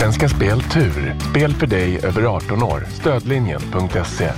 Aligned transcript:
Svenska 0.00 0.28
Spel 0.28 0.62
Tur. 0.62 1.16
Spel 1.30 1.54
för 1.54 1.66
dig 1.66 2.00
över 2.02 2.22
18 2.22 2.62
år. 2.62 2.86
Stödlinjen.se. 2.90 4.32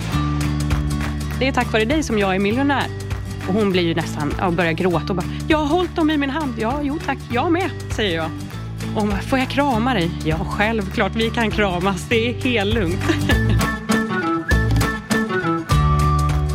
Det 1.39 1.49
är 1.49 1.53
tack 1.53 1.73
vare 1.73 1.85
dig 1.85 2.03
som 2.03 2.19
jag 2.19 2.35
är 2.35 2.39
miljonär. 2.39 2.87
Och 3.49 3.55
hon 3.55 3.73
blir 3.73 3.83
ju 3.83 3.95
nästan, 3.95 4.35
ja, 4.39 4.51
börjar 4.51 4.73
gråta 4.73 5.07
och 5.09 5.17
bara, 5.17 5.27
jag 5.49 5.59
har 5.59 5.67
hållit 5.67 5.97
dem 5.97 6.11
i 6.11 6.17
min 6.17 6.31
hand. 6.31 6.55
Ja, 6.59 6.81
jo 6.83 6.99
tack, 7.07 7.19
jag 7.31 7.53
med, 7.53 7.71
säger 7.91 8.17
jag. 8.17 8.31
Och 8.95 9.01
hon 9.01 9.11
bara, 9.11 9.21
får 9.21 9.39
jag 9.39 9.49
krama 9.49 9.95
dig? 9.95 10.11
Ja, 10.25 10.47
självklart 10.51 11.13
vi 11.15 11.31
kan 11.31 11.51
kramas. 11.51 12.07
Det 12.09 12.31
är 12.31 12.35
helt 12.35 12.75
lugnt. 12.75 13.01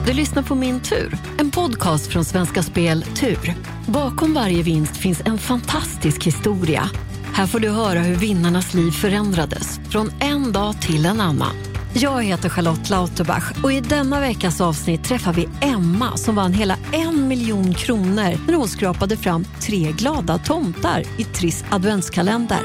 Du 0.05 0.13
lyssnar 0.13 0.43
på 0.43 0.55
Min 0.55 0.79
tur, 0.79 1.17
en 1.37 1.51
podcast 1.51 2.07
från 2.07 2.25
Svenska 2.25 2.63
Spel 2.63 3.01
Tur. 3.03 3.53
Bakom 3.87 4.33
varje 4.33 4.63
vinst 4.63 4.97
finns 4.97 5.21
en 5.25 5.37
fantastisk 5.37 6.23
historia. 6.23 6.89
Här 7.37 7.47
får 7.47 7.59
du 7.59 7.69
höra 7.69 7.99
hur 7.99 8.15
vinnarnas 8.15 8.73
liv 8.73 8.91
förändrades 8.91 9.79
från 9.89 10.11
en 10.19 10.51
dag 10.51 10.81
till 10.81 11.05
en 11.05 11.21
annan. 11.21 11.55
Jag 11.93 12.23
heter 12.23 12.49
Charlotte 12.49 12.89
Lauterbach 12.89 13.51
och 13.63 13.73
i 13.73 13.81
denna 13.81 14.19
veckas 14.19 14.61
avsnitt 14.61 15.03
träffar 15.03 15.33
vi 15.33 15.49
Emma 15.61 16.17
som 16.17 16.35
vann 16.35 16.53
hela 16.53 16.77
en 16.91 17.27
miljon 17.27 17.73
kronor 17.73 18.37
när 18.47 18.53
hon 18.53 18.67
skrapade 18.67 19.17
fram 19.17 19.45
tre 19.59 19.91
glada 19.91 20.37
tomtar 20.37 21.03
i 21.17 21.23
Triss 21.23 21.65
adventskalender. 21.69 22.61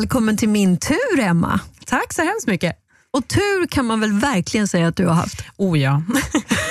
Välkommen 0.00 0.36
till 0.36 0.48
min 0.48 0.76
tur, 0.76 1.20
Emma. 1.20 1.60
Tack 1.86 2.12
så 2.12 2.22
hemskt 2.22 2.46
mycket. 2.46 2.76
Och 3.10 3.28
tur 3.28 3.66
kan 3.66 3.86
man 3.86 4.00
väl 4.00 4.12
verkligen 4.12 4.68
säga 4.68 4.88
att 4.88 4.96
du 4.96 5.06
har 5.06 5.14
haft? 5.14 5.44
Oh 5.56 5.78
ja. 5.78 6.02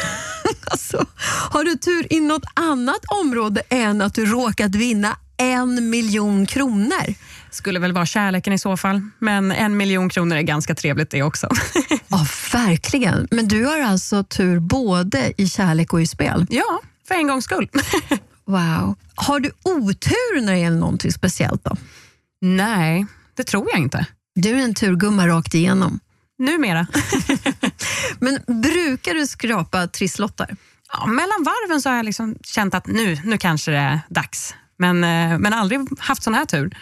alltså, 0.72 1.06
har 1.52 1.64
du 1.64 1.76
tur 1.76 2.14
i 2.14 2.20
något 2.20 2.44
annat 2.53 3.06
område 3.23 3.62
än 3.70 4.02
att 4.02 4.14
du 4.14 4.26
råkat 4.26 4.76
vinna 4.76 5.18
en 5.38 5.90
miljon 5.90 6.45
kronor? 6.45 7.14
Skulle 7.52 7.80
väl 7.80 7.94
vara 7.94 8.06
kärleken 8.06 8.53
i 8.53 8.59
så 8.59 8.78
fall, 8.78 9.02
men 9.20 9.52
en 9.52 9.78
miljon 9.78 10.09
kronor 10.09 10.38
är 10.38 10.42
ganska 10.42 10.75
trevligt 10.75 11.09
det 11.09 11.23
också. 11.23 11.50
ja, 12.08 12.25
verkligen. 12.53 13.28
Men 13.31 13.48
du 13.48 13.66
har 13.66 13.81
alltså 13.81 14.23
tur 14.23 14.59
både 14.59 15.34
i 15.38 15.48
kärlek 15.48 15.94
och 15.94 16.02
i 16.02 16.08
spel? 16.08 16.46
Ja, 16.50 16.81
för 17.08 17.16
en 17.16 17.28
gångs 17.28 17.46
skull. 17.46 17.70
wow. 18.46 18.96
Har 19.16 19.40
du 19.40 19.52
otur 19.64 20.42
när 20.42 20.53
det 20.53 20.59
gäller 20.59 20.80
någonting 20.80 21.12
speciellt 21.12 21.64
då? 21.64 21.75
Nej, 22.42 23.06
det 23.40 23.44
tror 23.44 23.70
jag 23.72 23.80
inte. 23.80 24.06
Du 24.36 24.50
är 24.50 24.64
en 24.64 24.73
turgumma 24.73 25.28
rakt 25.28 25.54
igenom. 25.54 26.00
Numera. 26.40 26.88
Men 28.20 28.62
brukar 28.62 29.14
du 29.14 29.28
skrapa 29.28 29.88
trisslotter? 29.88 30.56
Ja, 30.94 31.06
mellan 31.06 31.44
varven 31.44 31.81
så 31.81 31.90
har 31.90 31.96
jag 31.96 32.06
liksom 32.06 32.36
känt 32.44 32.73
att 32.73 32.88
nu, 32.88 33.18
nu 33.23 33.38
kanske 33.38 33.72
det 33.72 33.78
är 33.78 34.00
dags. 34.09 34.56
Men, 34.78 35.04
eh, 35.04 35.40
men 35.40 35.54
aldrig 35.54 35.80
haft 36.00 36.23
sån 36.23 36.34
här 36.34 36.46
tur. 36.46 36.78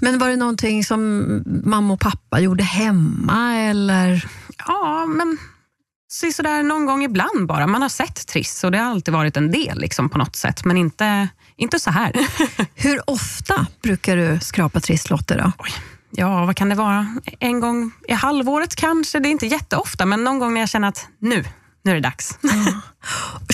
Men 0.00 0.18
var 0.18 0.28
det 0.28 0.36
någonting 0.36 0.84
som 0.84 1.24
mamma 1.64 1.94
och 1.94 2.00
pappa 2.00 2.40
gjorde 2.40 2.64
hemma? 2.64 3.54
eller? 3.54 4.28
Ja, 4.66 5.06
men 5.06 5.38
sådär 6.32 6.62
någon 6.62 6.86
gång 6.86 7.04
ibland 7.04 7.46
bara. 7.46 7.66
Man 7.66 7.82
har 7.82 7.88
sett 7.88 8.26
Triss 8.26 8.64
och 8.64 8.70
det 8.70 8.78
har 8.78 8.90
alltid 8.90 9.14
varit 9.14 9.36
en 9.36 9.50
del 9.50 9.78
liksom, 9.78 10.08
på 10.08 10.18
något 10.18 10.36
sätt. 10.36 10.64
Men 10.64 10.76
inte, 10.76 11.28
inte 11.56 11.80
så 11.80 11.90
här. 11.90 12.12
Hur 12.74 13.10
ofta 13.10 13.66
brukar 13.82 14.16
du 14.16 14.40
skrapa 14.40 14.80
trisslotter? 14.80 15.38
Då? 15.38 15.52
Oj. 15.58 15.70
Ja, 16.16 16.46
vad 16.46 16.56
kan 16.56 16.68
det 16.68 16.74
vara? 16.74 17.06
En 17.40 17.60
gång 17.60 17.92
i 18.08 18.12
halvåret 18.12 18.76
kanske. 18.76 19.18
Det 19.18 19.28
är 19.28 19.30
inte 19.30 19.46
jätteofta, 19.46 20.06
men 20.06 20.24
någon 20.24 20.38
gång 20.38 20.54
när 20.54 20.60
jag 20.60 20.68
känner 20.68 20.88
att 20.88 21.08
nu, 21.18 21.44
nu 21.82 21.90
är 21.90 21.94
det 21.94 22.00
dags. 22.00 22.38
Mm. 22.42 22.80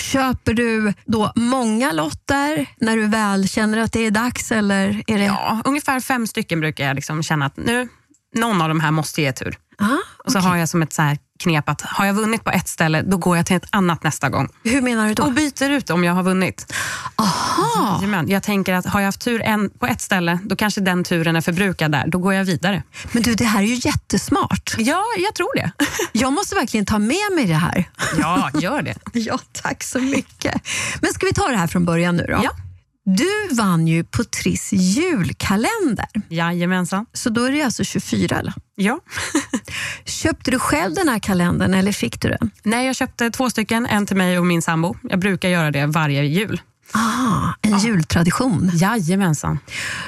Köper 0.01 0.55
du 0.55 0.95
då 1.07 1.33
många 1.37 1.93
lotter 1.93 2.67
när 2.81 2.97
du 2.97 3.07
väl 3.07 3.49
känner 3.49 3.79
att 3.79 3.93
det 3.93 4.07
är 4.07 4.11
dags? 4.11 4.53
Eller 4.53 5.03
är 5.07 5.19
det... 5.19 5.25
Ja, 5.25 5.63
ungefär 5.65 6.01
fem 6.01 6.27
stycken 6.27 6.61
brukar 6.61 6.87
jag 6.87 6.95
liksom 6.95 7.23
känna 7.23 7.47
att 7.47 7.57
nu, 7.57 7.89
någon 8.35 8.63
av 8.63 8.69
de 8.69 8.81
här 8.81 8.91
måste 8.91 9.23
ge 9.23 9.33
tur. 9.33 9.57
Ah, 9.79 10.23
och 10.25 10.33
så 10.33 10.39
har 10.39 10.57
jag 10.57 10.69
som 10.69 10.83
ett 10.83 10.93
så 10.93 11.17
knep 11.41 11.69
att 11.69 11.81
har 11.81 12.05
jag 12.05 12.15
vunnit 12.15 12.45
på 12.45 12.51
ett 12.51 12.69
ställe, 12.69 13.03
då 13.03 13.17
går 13.17 13.37
jag 13.37 13.47
till 13.47 13.57
ett 13.57 13.67
annat 13.71 14.03
nästa 14.03 14.29
gång. 14.29 14.49
Hur 14.65 14.83
menar 14.83 15.09
du 15.09 15.15
då? 15.15 15.23
Och 15.23 15.33
byter 15.33 15.71
ut 15.71 15.91
om 15.91 16.05
jag 16.05 16.13
har 16.13 16.23
vunnit. 16.23 16.75
Aha. 17.17 17.97
Jajamän. 18.01 18.29
Jag 18.29 18.43
tänker 18.43 18.75
att 18.75 18.87
har 18.87 19.01
jag 19.01 19.07
haft 19.07 19.21
tur 19.21 19.43
en, 19.43 19.71
på 19.71 19.87
ett 19.87 20.01
ställe, 20.01 20.39
då 20.43 20.57
kanske 20.57 20.81
den 20.81 21.05
turen 21.05 21.37
är 21.37 21.41
förbrukad 21.41 21.93
där. 21.93 22.05
Då 22.07 22.19
går 22.19 22.35
jag 22.35 22.45
vidare. 22.45 22.83
Men 23.13 23.23
du, 23.23 23.35
det 23.35 23.45
här 23.45 23.63
är 23.63 23.67
ju 23.67 23.81
jättesmart. 23.85 24.75
Ja, 24.79 25.05
jag 25.19 25.35
tror 25.35 25.57
det. 25.57 25.73
Jag 26.13 26.33
måste 26.33 26.55
verkligen 26.55 26.87
ta 26.87 26.99
med 26.99 27.33
mig 27.35 27.47
det 27.47 27.55
här. 27.55 27.85
Ja, 28.19 28.51
gör 28.55 28.83
det. 28.83 28.95
ja, 29.13 29.39
tack 29.53 29.83
så 29.83 29.99
mycket. 29.99 30.63
Men 31.01 31.13
ska 31.13 31.27
vi 31.27 31.33
ta 31.33 31.49
det 31.49 31.57
här 31.57 31.67
från 31.67 31.85
början 31.85 32.17
nu 32.17 32.27
då? 32.29 32.41
Ja. 32.45 32.51
Du 33.17 33.55
vann 33.55 33.89
ju 33.89 34.05
på 34.05 34.25
Triss 34.25 34.73
julkalender. 34.73 36.07
Jajamensan. 36.29 37.07
Så 37.13 37.31
då 37.31 37.45
är 37.45 37.53
det 37.53 37.63
alltså 37.63 37.85
24 37.85 38.39
eller? 38.39 38.55
Ja. 38.75 39.01
Köpte 40.05 40.51
du 40.51 40.59
själv 40.59 40.95
den 40.95 41.09
här 41.09 41.19
kalendern 41.19 41.75
eller 41.75 41.93
fick 41.93 42.21
du 42.21 42.29
den? 42.29 42.51
Nej, 42.63 42.87
jag 42.87 42.97
köpte 42.97 43.31
två 43.31 43.51
stycken, 43.51 43.87
en 43.87 44.07
till 44.07 44.17
mig 44.17 44.39
och 44.39 44.47
min 44.47 44.63
sambo. 44.63 44.95
Jag 45.03 45.19
brukar 45.19 45.49
göra 45.49 45.71
det 45.71 45.87
varje 45.87 46.25
jul. 46.25 46.61
Ah, 46.93 47.53
en 47.63 47.75
ah. 47.75 47.79
jultradition. 47.79 48.71
Jajamensan. 48.75 49.59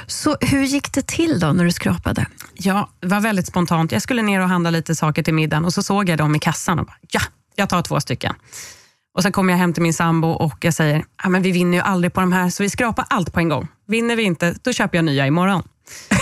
Så 0.06 0.36
hur 0.40 0.64
gick 0.64 0.92
det 0.92 1.06
till 1.06 1.40
då 1.40 1.52
när 1.52 1.64
du 1.64 1.72
skrapade? 1.72 2.26
Ja, 2.54 2.90
det 3.00 3.06
var 3.06 3.20
väldigt 3.20 3.46
spontant. 3.46 3.92
Jag 3.92 4.02
skulle 4.02 4.22
ner 4.22 4.40
och 4.40 4.48
handla 4.48 4.70
lite 4.70 4.94
saker 4.94 5.22
till 5.22 5.34
middagen 5.34 5.64
och 5.64 5.74
så 5.74 5.82
såg 5.82 6.08
jag 6.08 6.18
dem 6.18 6.34
i 6.34 6.38
kassan 6.38 6.78
och 6.78 6.86
bara, 6.86 6.96
ja, 7.10 7.20
jag 7.56 7.68
tar 7.68 7.82
två 7.82 8.00
stycken. 8.00 8.34
Och 9.14 9.22
Sen 9.22 9.32
kommer 9.32 9.52
jag 9.52 9.58
hem 9.58 9.72
till 9.72 9.82
min 9.82 9.94
sambo 9.94 10.28
och 10.28 10.58
jag 10.60 10.74
säger, 10.74 11.04
ah, 11.16 11.28
men 11.28 11.42
vi 11.42 11.52
vinner 11.52 11.78
ju 11.78 11.82
aldrig 11.84 12.12
på 12.12 12.20
de 12.20 12.32
här 12.32 12.50
så 12.50 12.62
vi 12.62 12.70
skrapar 12.70 13.04
allt 13.10 13.32
på 13.32 13.40
en 13.40 13.48
gång. 13.48 13.68
Vinner 13.88 14.16
vi 14.16 14.22
inte, 14.22 14.54
då 14.62 14.72
köper 14.72 14.98
jag 14.98 15.04
nya 15.04 15.26
imorgon. 15.26 15.62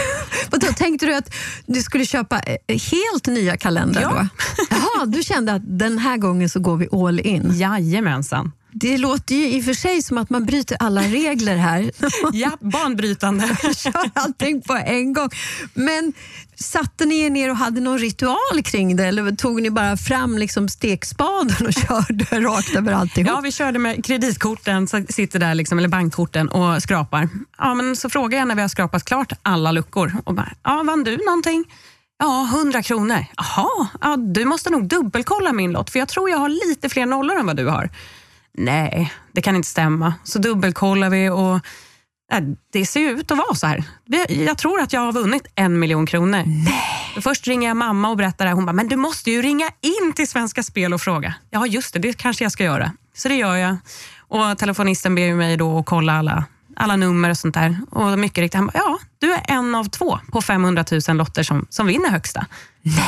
Och 0.53 0.59
då 0.59 0.67
tänkte 0.67 1.07
du 1.07 1.15
att 1.15 1.35
du 1.67 1.83
skulle 1.83 2.05
köpa 2.07 2.39
eh, 2.41 2.57
helt 2.67 3.27
nya 3.27 3.57
kalendrar? 3.57 4.03
Ja. 4.03 4.09
Då? 4.11 4.29
Jaha, 4.71 5.07
du 5.07 5.23
kände 5.23 5.53
att 5.53 5.79
den 5.79 5.99
här 5.99 6.17
gången 6.17 6.49
så 6.49 6.61
går 6.61 6.77
vi 6.77 6.89
all 6.93 7.21
in? 7.21 7.51
Jajamensan. 7.55 8.53
Det 8.73 8.99
låter 8.99 9.35
ju 9.35 9.49
i 9.49 9.61
och 9.61 9.65
för 9.65 9.75
sig 9.75 10.03
som 10.03 10.19
att 10.19 10.31
man 10.31 10.47
bryter 10.47 10.77
alla 10.81 11.03
regler 11.03 11.57
här. 11.57 11.91
ja, 12.33 12.51
banbrytande. 12.61 13.57
Kör 13.77 14.11
allting 14.15 14.63
på 14.63 14.75
en 14.75 15.13
gång. 15.13 15.29
Men 15.75 16.13
satte 16.55 17.05
ni 17.05 17.21
er 17.21 17.31
ner 17.31 17.51
och 17.51 17.57
hade 17.57 17.81
någon 17.81 17.99
ritual 17.99 18.63
kring 18.65 18.97
det 18.97 19.05
eller 19.05 19.33
tog 19.33 19.63
ni 19.63 19.71
bara 19.71 19.97
fram 19.97 20.39
liksom 20.39 20.69
stekspaden 20.69 21.67
och 21.67 21.73
körde 21.89 22.41
rakt 22.41 22.77
över 22.77 22.93
alltihop? 22.93 23.29
Ja, 23.29 23.41
vi 23.41 23.53
körde 23.53 23.79
med 23.79 24.05
kreditkorten, 24.05 24.89
så 24.89 25.05
sitter 25.09 25.39
där 25.39 25.55
liksom, 25.55 25.79
eller 25.79 25.89
bankkorten 25.89 26.49
och 26.49 26.83
skrapar. 26.83 27.29
Ja, 27.59 27.75
men 27.75 27.97
så 27.97 28.11
frågar 28.11 28.39
jag 28.39 28.49
när 28.49 28.55
vi 28.55 28.61
har 28.61 28.69
skrapat 28.69 29.05
klart 29.05 29.33
alla 29.43 29.73
luckor 29.73 30.17
och 30.25 30.35
bara, 30.35 30.53
ja, 30.63 30.83
vann 30.87 31.05
du 31.05 31.17
någonting? 31.27 31.65
Ja, 32.19 32.49
100 32.55 32.83
kronor. 32.83 33.25
Jaha, 33.37 33.89
ja, 34.01 34.17
du 34.17 34.45
måste 34.45 34.71
nog 34.71 34.89
dubbelkolla 34.89 35.53
min 35.53 35.73
lott 35.73 35.91
för 35.91 35.99
jag 35.99 36.09
tror 36.09 36.31
jag 36.31 36.39
har 36.39 36.49
lite 36.49 36.89
fler 36.89 37.07
nollor 37.07 37.39
än 37.39 37.47
vad 37.47 37.57
du 37.57 37.67
har 37.67 37.91
nej, 38.59 39.13
det 39.33 39.43
kan 39.43 39.57
inte 39.57 39.69
stämma. 39.69 40.15
Så 40.25 40.39
dubbelkollar 40.39 41.11
vi 41.11 41.29
och 41.29 41.55
äh, 42.33 42.45
det 42.73 42.87
ser 42.87 43.01
ut 43.01 43.31
att 43.31 43.39
vara 43.39 43.55
så 43.55 43.67
här. 43.67 43.85
Jag 44.29 44.59
tror 44.59 44.81
att 44.81 44.93
jag 44.93 45.01
har 45.01 45.13
vunnit 45.13 45.47
en 45.55 45.79
miljon 45.79 46.07
kronor. 46.07 46.43
Nej. 46.47 47.01
Först 47.21 47.47
ringer 47.47 47.69
jag 47.69 47.77
mamma 47.77 48.11
och 48.11 48.17
berättar 48.17 48.47
det. 48.47 48.53
Hon 48.53 48.67
bara, 48.67 48.73
men 48.73 48.89
du 48.89 48.97
måste 48.97 49.31
ju 49.31 49.43
ringa 49.43 49.71
in 49.81 50.13
till 50.13 50.29
Svenska 50.29 50.63
Spel 50.63 50.95
och 50.95 51.01
fråga. 51.01 51.35
Ja, 51.51 51.67
just 51.67 51.95
det, 51.95 51.99
det 51.99 52.19
kanske 52.19 52.45
jag 52.45 52.53
ska 52.53 52.65
göra. 52.65 52.93
Så 53.15 53.29
det 53.29 53.35
gör 53.35 53.57
jag. 53.57 53.77
Och 54.19 54.59
telefonisten 54.59 55.15
ber 55.15 55.35
mig 55.35 55.57
då 55.57 55.79
att 55.79 55.87
kolla 55.87 56.13
alla, 56.13 56.45
alla 56.77 56.97
nummer 56.97 57.31
och 57.31 57.39
sånt 57.39 57.55
där. 57.55 57.81
Och 57.91 58.19
mycket 58.19 58.39
riktigt, 58.39 58.55
han 58.55 58.67
bara, 58.67 58.79
ja, 58.79 58.99
du 59.19 59.33
är 59.33 59.43
en 59.49 59.75
av 59.75 59.85
två 59.85 60.19
på 60.33 60.43
500 60.43 60.85
000 61.09 61.17
lotter 61.17 61.43
som, 61.43 61.67
som 61.71 61.87
vinner 61.87 62.11
högsta. 62.11 62.47
Nej. 62.83 63.05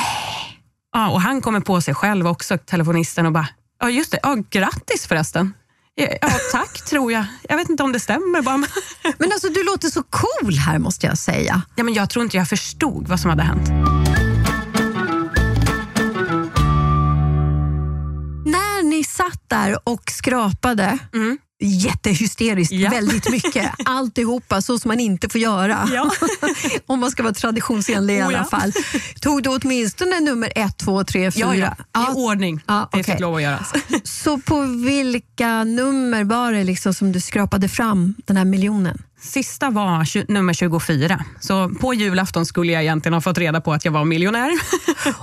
Ja, 0.93 1.11
och 1.11 1.21
han 1.21 1.41
kommer 1.41 1.61
på 1.61 1.81
sig 1.81 1.95
själv 1.95 2.27
också, 2.27 2.59
telefonisten, 2.59 3.27
och 3.27 3.33
bara, 3.33 3.49
Ja, 3.83 3.91
just 3.91 4.11
det. 4.11 4.19
Ja, 4.23 4.37
grattis 4.51 5.07
förresten. 5.07 5.55
Ja, 5.95 6.29
tack 6.53 6.85
tror 6.87 7.13
jag. 7.13 7.25
Jag 7.49 7.57
vet 7.57 7.69
inte 7.69 7.83
om 7.83 7.93
det 7.93 8.01
stämmer. 8.01 8.43
Bara. 8.43 8.57
Men 9.19 9.33
alltså, 9.33 9.49
du 9.49 9.65
låter 9.65 9.89
så 9.89 10.03
cool 10.03 10.55
här 10.55 10.79
måste 10.79 11.07
jag 11.07 11.19
säga. 11.19 11.63
Ja, 11.77 11.85
men 11.85 11.95
jag 11.95 12.11
tror 12.11 12.25
inte 12.25 12.37
jag 12.37 12.49
förstod 12.49 13.09
vad 13.09 13.21
som 13.21 13.31
hade 13.31 13.43
hänt. 13.43 13.69
När 18.47 18.83
ni 18.83 19.05
satt 19.05 19.49
där 19.49 19.89
och 19.89 20.11
skrapade, 20.11 20.99
mm 21.15 21.39
jättehysteriskt, 21.63 22.73
ja. 22.73 22.91
väldigt 22.91 23.31
mycket. 23.31 23.71
Alltihopa 23.85 24.63
så 24.63 24.79
som 24.79 24.89
man 24.89 25.01
inte 25.01 25.29
får 25.29 25.41
göra. 25.41 25.89
Ja. 25.93 26.11
Om 26.87 27.01
man 27.01 27.11
ska 27.11 27.23
vara 27.23 27.35
traditionsenlig 27.35 28.19
i 28.19 28.23
oh, 28.23 28.27
alla 28.27 28.45
fall. 28.45 28.73
Tog 29.21 29.43
du 29.43 29.51
åtminstone 29.51 30.21
nummer 30.21 30.53
ett, 30.55 30.79
två, 30.79 31.05
tre, 31.05 31.31
fyra? 31.31 31.47
Ja, 31.47 31.75
ja. 31.93 32.13
i 32.13 32.15
ordning. 32.15 32.61
Ja, 32.67 32.85
okay. 32.85 33.03
Det 33.03 33.13
fick 33.13 33.21
lov 33.21 33.35
att 33.35 33.43
göras. 33.43 33.73
Så 34.05 34.39
på 34.39 34.61
vilka 34.61 35.65
nummer 35.65 36.25
var 36.25 36.53
det 36.53 36.65
liksom 36.65 36.95
som 36.95 37.13
du 37.13 37.21
skrapade 37.21 37.69
fram 37.69 38.15
den 38.27 38.37
här 38.37 38.45
miljonen? 38.45 39.03
Sista 39.21 39.71
var 39.71 40.33
nummer 40.33 40.53
24. 40.53 41.25
Så 41.41 41.69
på 41.69 41.95
julafton 41.95 42.47
skulle 42.47 42.73
jag 42.73 42.83
egentligen 42.83 43.15
ha 43.15 43.21
fått 43.21 43.39
reda 43.39 43.61
på 43.61 43.73
att 43.73 43.85
jag 43.85 43.93
var 43.93 44.05
miljonär. 44.05 44.51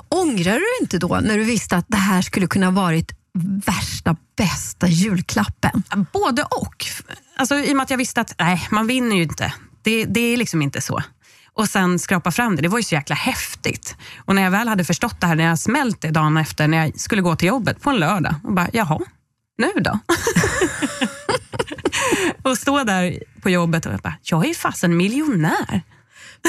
Ångrar 0.09 0.53
du 0.53 0.83
inte 0.83 0.97
då 0.97 1.19
när 1.24 1.38
du 1.38 1.44
visste 1.44 1.77
att 1.77 1.85
det 1.88 1.97
här 1.97 2.21
skulle 2.21 2.47
kunna 2.47 2.71
varit 2.71 3.12
värsta 3.66 4.16
bästa 4.38 4.88
julklappen? 4.88 5.84
Både 6.14 6.44
och. 6.44 6.86
Alltså, 7.38 7.56
I 7.56 7.72
och 7.72 7.76
med 7.76 7.84
att 7.84 7.90
jag 7.90 7.98
visste 7.98 8.22
att 8.22 8.36
nej, 8.40 8.68
man 8.72 8.88
vinner 8.88 9.16
ju 9.16 9.24
inte. 9.24 9.54
Det, 9.81 10.06
det 10.06 10.20
är 10.20 10.38
liksom 10.38 10.62
inte 10.62 10.81
så. 10.81 11.04
Och 11.54 11.70
sen 11.70 12.00
skrapa 12.00 12.31
fram 12.31 12.56
det, 12.56 12.62
det 12.62 12.68
var 12.68 12.80
ju 12.80 12.84
så 12.84 12.96
jäkla 12.96 13.16
häftigt. 13.16 13.96
Och 14.26 14.36
när 14.36 14.42
jag 14.42 14.52
väl 14.52 14.68
hade 14.68 14.84
förstått 14.84 15.22
det 15.22 15.28
här, 15.28 15.36
när 15.36 15.44
jag 15.44 15.60
smält 15.60 16.02
det 16.02 16.12
dagen 16.12 16.38
efter, 16.38 16.68
när 16.68 16.86
jag 16.86 17.00
skulle 17.00 17.22
gå 17.22 17.36
till 17.36 17.48
jobbet 17.48 17.81
på 17.81 17.90
en 17.90 18.00
lördag 18.00 18.36
och 18.44 18.54
bara, 18.54 18.68
jaha, 18.74 19.00
nu 19.58 19.72
då? 19.76 20.00
och 22.50 22.58
stå 22.58 22.84
där 22.84 23.24
på 23.42 23.50
jobbet 23.50 23.86
och 23.86 24.00
bara, 24.04 24.14
jag 24.22 24.44
är 24.44 24.48
ju 24.48 24.54
fasen 24.54 24.98
miljonär. 24.98 25.81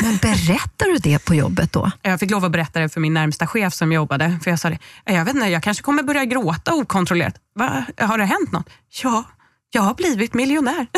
Men 0.02 0.16
berättar 0.16 0.86
du 0.92 0.98
det 0.98 1.24
på 1.24 1.34
jobbet 1.34 1.72
då? 1.72 1.90
Jag 2.02 2.20
fick 2.20 2.30
lov 2.30 2.44
att 2.44 2.52
berätta 2.52 2.80
det 2.80 2.88
för 2.88 3.00
min 3.00 3.14
närmsta 3.14 3.46
chef 3.46 3.74
som 3.74 3.92
jobbade. 3.92 4.38
För 4.44 4.50
jag 4.50 4.60
sa 4.60 4.70
det, 4.70 4.78
jag 5.04 5.24
vet 5.24 5.34
inte, 5.34 5.46
jag 5.48 5.62
kanske 5.62 5.82
kommer 5.82 6.02
börja 6.02 6.24
gråta 6.24 6.74
okontrollerat. 6.74 7.34
Va? 7.54 7.84
Har 7.98 8.18
det 8.18 8.24
hänt 8.24 8.52
något? 8.52 8.68
Ja, 9.02 9.24
jag 9.70 9.82
har 9.82 9.94
blivit 9.94 10.34
miljonär. 10.34 10.86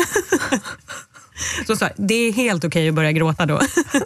Så 1.67 1.75
sa 1.75 1.89
det 1.97 2.13
är 2.13 2.33
helt 2.33 2.63
okej 2.65 2.89
att 2.89 2.95
börja 2.95 3.11
gråta 3.11 3.45
då. 3.45 3.61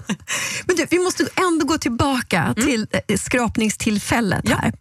Men 0.65 0.75
du, 0.75 0.85
vi 0.89 0.99
måste 0.99 1.27
ändå 1.35 1.65
gå 1.65 1.77
tillbaka 1.77 2.53
till 2.53 2.87
eh, 3.07 3.17
skrapningstillfället 3.17 4.41
Ja. 4.43 4.55
här. 4.55 4.73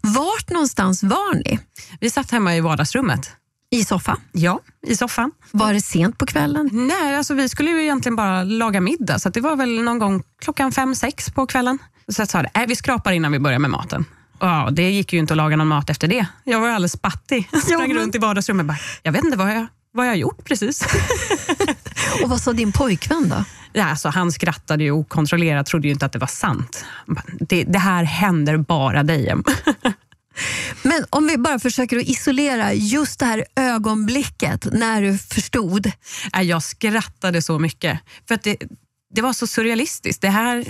Vart 0.00 0.50
någonstans 0.50 1.02
var 1.02 1.34
ni? 1.34 1.58
Vi 2.00 2.10
satt 2.10 2.30
hemma 2.30 2.56
i 2.56 2.60
vardagsrummet. 2.60 3.30
I 3.74 3.84
soffan? 3.84 4.20
Ja, 4.32 4.60
i 4.86 4.96
soffan. 4.96 5.30
Var 5.50 5.72
det 5.72 5.80
sent 5.80 6.18
på 6.18 6.26
kvällen? 6.26 6.70
Nej, 6.72 7.16
alltså 7.16 7.34
vi 7.34 7.48
skulle 7.48 7.70
ju 7.70 7.82
egentligen 7.82 8.16
bara 8.16 8.42
laga 8.42 8.80
middag, 8.80 9.18
så 9.18 9.28
det 9.28 9.40
var 9.40 9.56
väl 9.56 9.82
någon 9.82 9.98
gång 9.98 10.22
klockan 10.42 10.72
fem, 10.72 10.94
sex 10.94 11.30
på 11.30 11.46
kvällen. 11.46 11.78
Så 12.08 12.20
jag 12.22 12.28
sa 12.28 12.42
det, 12.42 12.50
nej, 12.54 12.66
vi 12.66 12.76
skrapar 12.76 13.12
innan 13.12 13.32
vi 13.32 13.38
börjar 13.38 13.58
med 13.58 13.70
maten. 13.70 14.04
Ja, 14.40 14.68
det 14.72 14.90
gick 14.90 15.12
ju 15.12 15.18
inte 15.18 15.32
att 15.32 15.36
laga 15.36 15.56
någon 15.56 15.66
mat 15.68 15.90
efter 15.90 16.08
det. 16.08 16.26
Jag 16.44 16.60
var 16.60 16.68
alldeles 16.68 16.92
spattig. 16.92 17.48
Sprang 17.62 17.88
men- 17.88 17.96
runt 17.96 18.14
i 18.14 18.18
vardagsrummet 18.18 18.62
och 18.64 18.66
bara, 18.68 18.78
jag 19.02 19.12
vet 19.12 19.24
inte 19.24 19.36
vad 19.38 19.50
jag, 19.56 19.66
vad 19.92 20.06
jag 20.06 20.10
har 20.10 20.16
gjort 20.16 20.44
precis. 20.44 20.82
Och 22.22 22.30
vad 22.30 22.40
sa 22.40 22.52
din 22.52 22.72
pojkvän 22.72 23.28
då? 23.28 23.44
Ja, 23.72 23.84
alltså, 23.84 24.08
han 24.08 24.32
skrattade 24.32 24.84
ju 24.84 24.90
okontrollerat, 24.90 25.66
trodde 25.66 25.88
ju 25.88 25.92
inte 25.92 26.06
att 26.06 26.12
det 26.12 26.18
var 26.18 26.26
sant. 26.26 26.84
Bara, 27.06 27.22
Det, 27.40 27.64
det 27.64 27.78
här 27.78 28.04
händer 28.04 28.56
bara 28.56 29.02
dig. 29.02 29.34
Men 30.82 31.04
om 31.10 31.26
vi 31.26 31.38
bara 31.38 31.58
försöker 31.58 31.96
att 31.96 32.04
isolera 32.04 32.72
just 32.72 33.20
det 33.20 33.26
här 33.26 33.44
ögonblicket 33.56 34.66
när 34.72 35.02
du 35.02 35.18
förstod. 35.18 35.92
Äh, 36.34 36.42
jag 36.42 36.62
skrattade 36.62 37.42
så 37.42 37.58
mycket. 37.58 38.00
För 38.28 38.34
att 38.34 38.42
det, 38.42 38.56
det 39.14 39.22
var 39.22 39.32
så 39.32 39.46
surrealistiskt. 39.46 40.22
Det 40.22 40.28
här, 40.28 40.64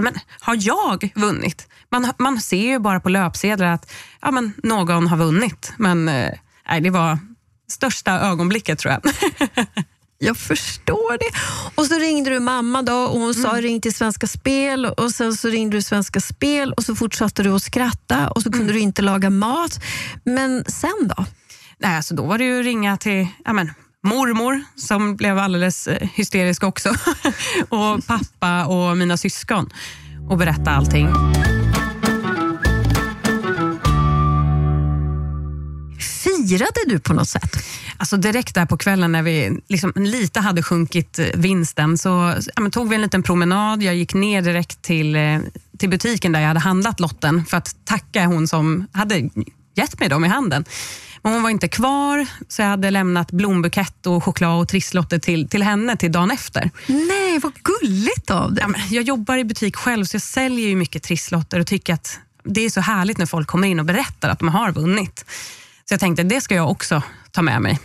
men, 0.00 0.14
har 0.40 0.56
jag 0.60 1.10
vunnit? 1.14 1.68
Man, 1.90 2.12
man 2.18 2.40
ser 2.40 2.70
ju 2.70 2.78
bara 2.78 3.00
på 3.00 3.08
löpsedlar 3.08 3.66
att 3.66 3.92
ja, 4.20 4.30
men, 4.30 4.52
någon 4.62 5.06
har 5.06 5.16
vunnit. 5.16 5.72
Men 5.76 6.08
eh, 6.08 6.32
nej, 6.68 6.80
det 6.80 6.90
var 6.90 7.18
största 7.68 8.12
ögonblicket 8.12 8.78
tror 8.78 8.92
jag. 8.92 9.02
Jag 10.24 10.36
förstår 10.36 11.18
det. 11.18 11.36
Och 11.74 11.86
så 11.86 11.98
ringde 11.98 12.30
du 12.30 12.40
mamma 12.40 12.82
då 12.82 12.94
och 12.94 13.20
hon 13.20 13.34
sa 13.34 13.60
ring 13.60 13.80
till 13.80 13.94
Svenska 13.94 14.26
Spel 14.26 14.86
och 14.86 15.10
sen 15.10 15.34
så 15.34 15.48
ringde 15.48 15.76
du 15.76 15.82
Svenska 15.82 16.20
Spel 16.20 16.72
och 16.72 16.84
så 16.84 16.94
fortsatte 16.94 17.42
du 17.42 17.50
att 17.50 17.62
skratta 17.62 18.28
och 18.28 18.42
så 18.42 18.52
kunde 18.52 18.72
du 18.72 18.78
inte 18.78 19.02
laga 19.02 19.30
mat. 19.30 19.80
Men 20.24 20.64
sen 20.68 21.10
då? 21.16 21.24
nej, 21.78 21.96
alltså, 21.96 22.14
då 22.14 22.26
var 22.26 22.38
det 22.38 22.44
ju 22.44 22.58
att 22.58 22.64
ringa 22.64 22.96
till 22.96 23.26
ja, 23.44 23.52
men, 23.52 23.70
mormor 24.02 24.64
som 24.76 25.16
blev 25.16 25.38
alldeles 25.38 25.86
eh, 25.86 26.08
hysterisk 26.14 26.64
också. 26.64 26.88
och 27.68 28.06
pappa 28.06 28.66
och 28.66 28.96
mina 28.96 29.16
syskon 29.16 29.70
och 30.30 30.38
berätta 30.38 30.70
allting. 30.70 31.08
Firade 36.48 36.80
du 36.86 36.98
på 36.98 37.14
något 37.14 37.28
sätt? 37.28 37.56
Alltså 37.96 38.16
direkt 38.16 38.54
där 38.54 38.66
på 38.66 38.76
kvällen 38.76 39.12
när 39.12 39.22
vi 39.22 39.60
liksom 39.68 39.92
lite 39.96 40.40
hade 40.40 40.62
sjunkit 40.62 41.18
vinsten 41.34 41.98
så 41.98 42.34
ja, 42.56 42.70
tog 42.70 42.88
vi 42.88 42.94
en 42.94 43.02
liten 43.02 43.22
promenad. 43.22 43.82
Jag 43.82 43.94
gick 43.94 44.14
ner 44.14 44.42
direkt 44.42 44.82
till, 44.82 45.16
eh, 45.16 45.38
till 45.78 45.88
butiken 45.88 46.32
där 46.32 46.40
jag 46.40 46.48
hade 46.48 46.60
handlat 46.60 47.00
lotten 47.00 47.44
för 47.44 47.56
att 47.56 47.76
tacka 47.84 48.26
hon 48.26 48.48
som 48.48 48.86
hade 48.92 49.30
gett 49.74 50.00
mig 50.00 50.08
dem 50.08 50.24
i 50.24 50.28
handen. 50.28 50.64
Men 51.22 51.32
hon 51.32 51.42
var 51.42 51.50
inte 51.50 51.68
kvar 51.68 52.26
så 52.48 52.62
jag 52.62 52.68
hade 52.68 52.90
lämnat 52.90 53.30
blombukett 53.32 54.06
och 54.06 54.24
choklad 54.24 54.60
och 54.60 54.68
trisslotter 54.68 55.18
till, 55.18 55.48
till 55.48 55.62
henne 55.62 55.96
till 55.96 56.12
dagen 56.12 56.30
efter. 56.30 56.70
Nej, 56.86 57.38
vad 57.38 57.52
gulligt 57.54 58.30
av 58.30 58.54
dig. 58.54 58.64
Ja, 58.68 58.74
jag 58.90 59.04
jobbar 59.04 59.36
i 59.36 59.44
butik 59.44 59.76
själv 59.76 60.04
så 60.04 60.14
jag 60.14 60.22
säljer 60.22 60.68
ju 60.68 60.76
mycket 60.76 61.02
trisslotter 61.02 61.60
och 61.60 61.66
tycker 61.66 61.94
att 61.94 62.18
det 62.44 62.60
är 62.60 62.70
så 62.70 62.80
härligt 62.80 63.18
när 63.18 63.26
folk 63.26 63.48
kommer 63.48 63.68
in 63.68 63.80
och 63.80 63.86
berättar 63.86 64.28
att 64.28 64.38
de 64.38 64.48
har 64.48 64.72
vunnit. 64.72 65.24
Så 65.88 65.92
jag 65.92 66.00
tänkte 66.00 66.22
det 66.22 66.40
ska 66.40 66.54
jag 66.54 66.70
också 66.70 67.02
ta 67.30 67.42
med 67.42 67.62
mig. 67.62 67.78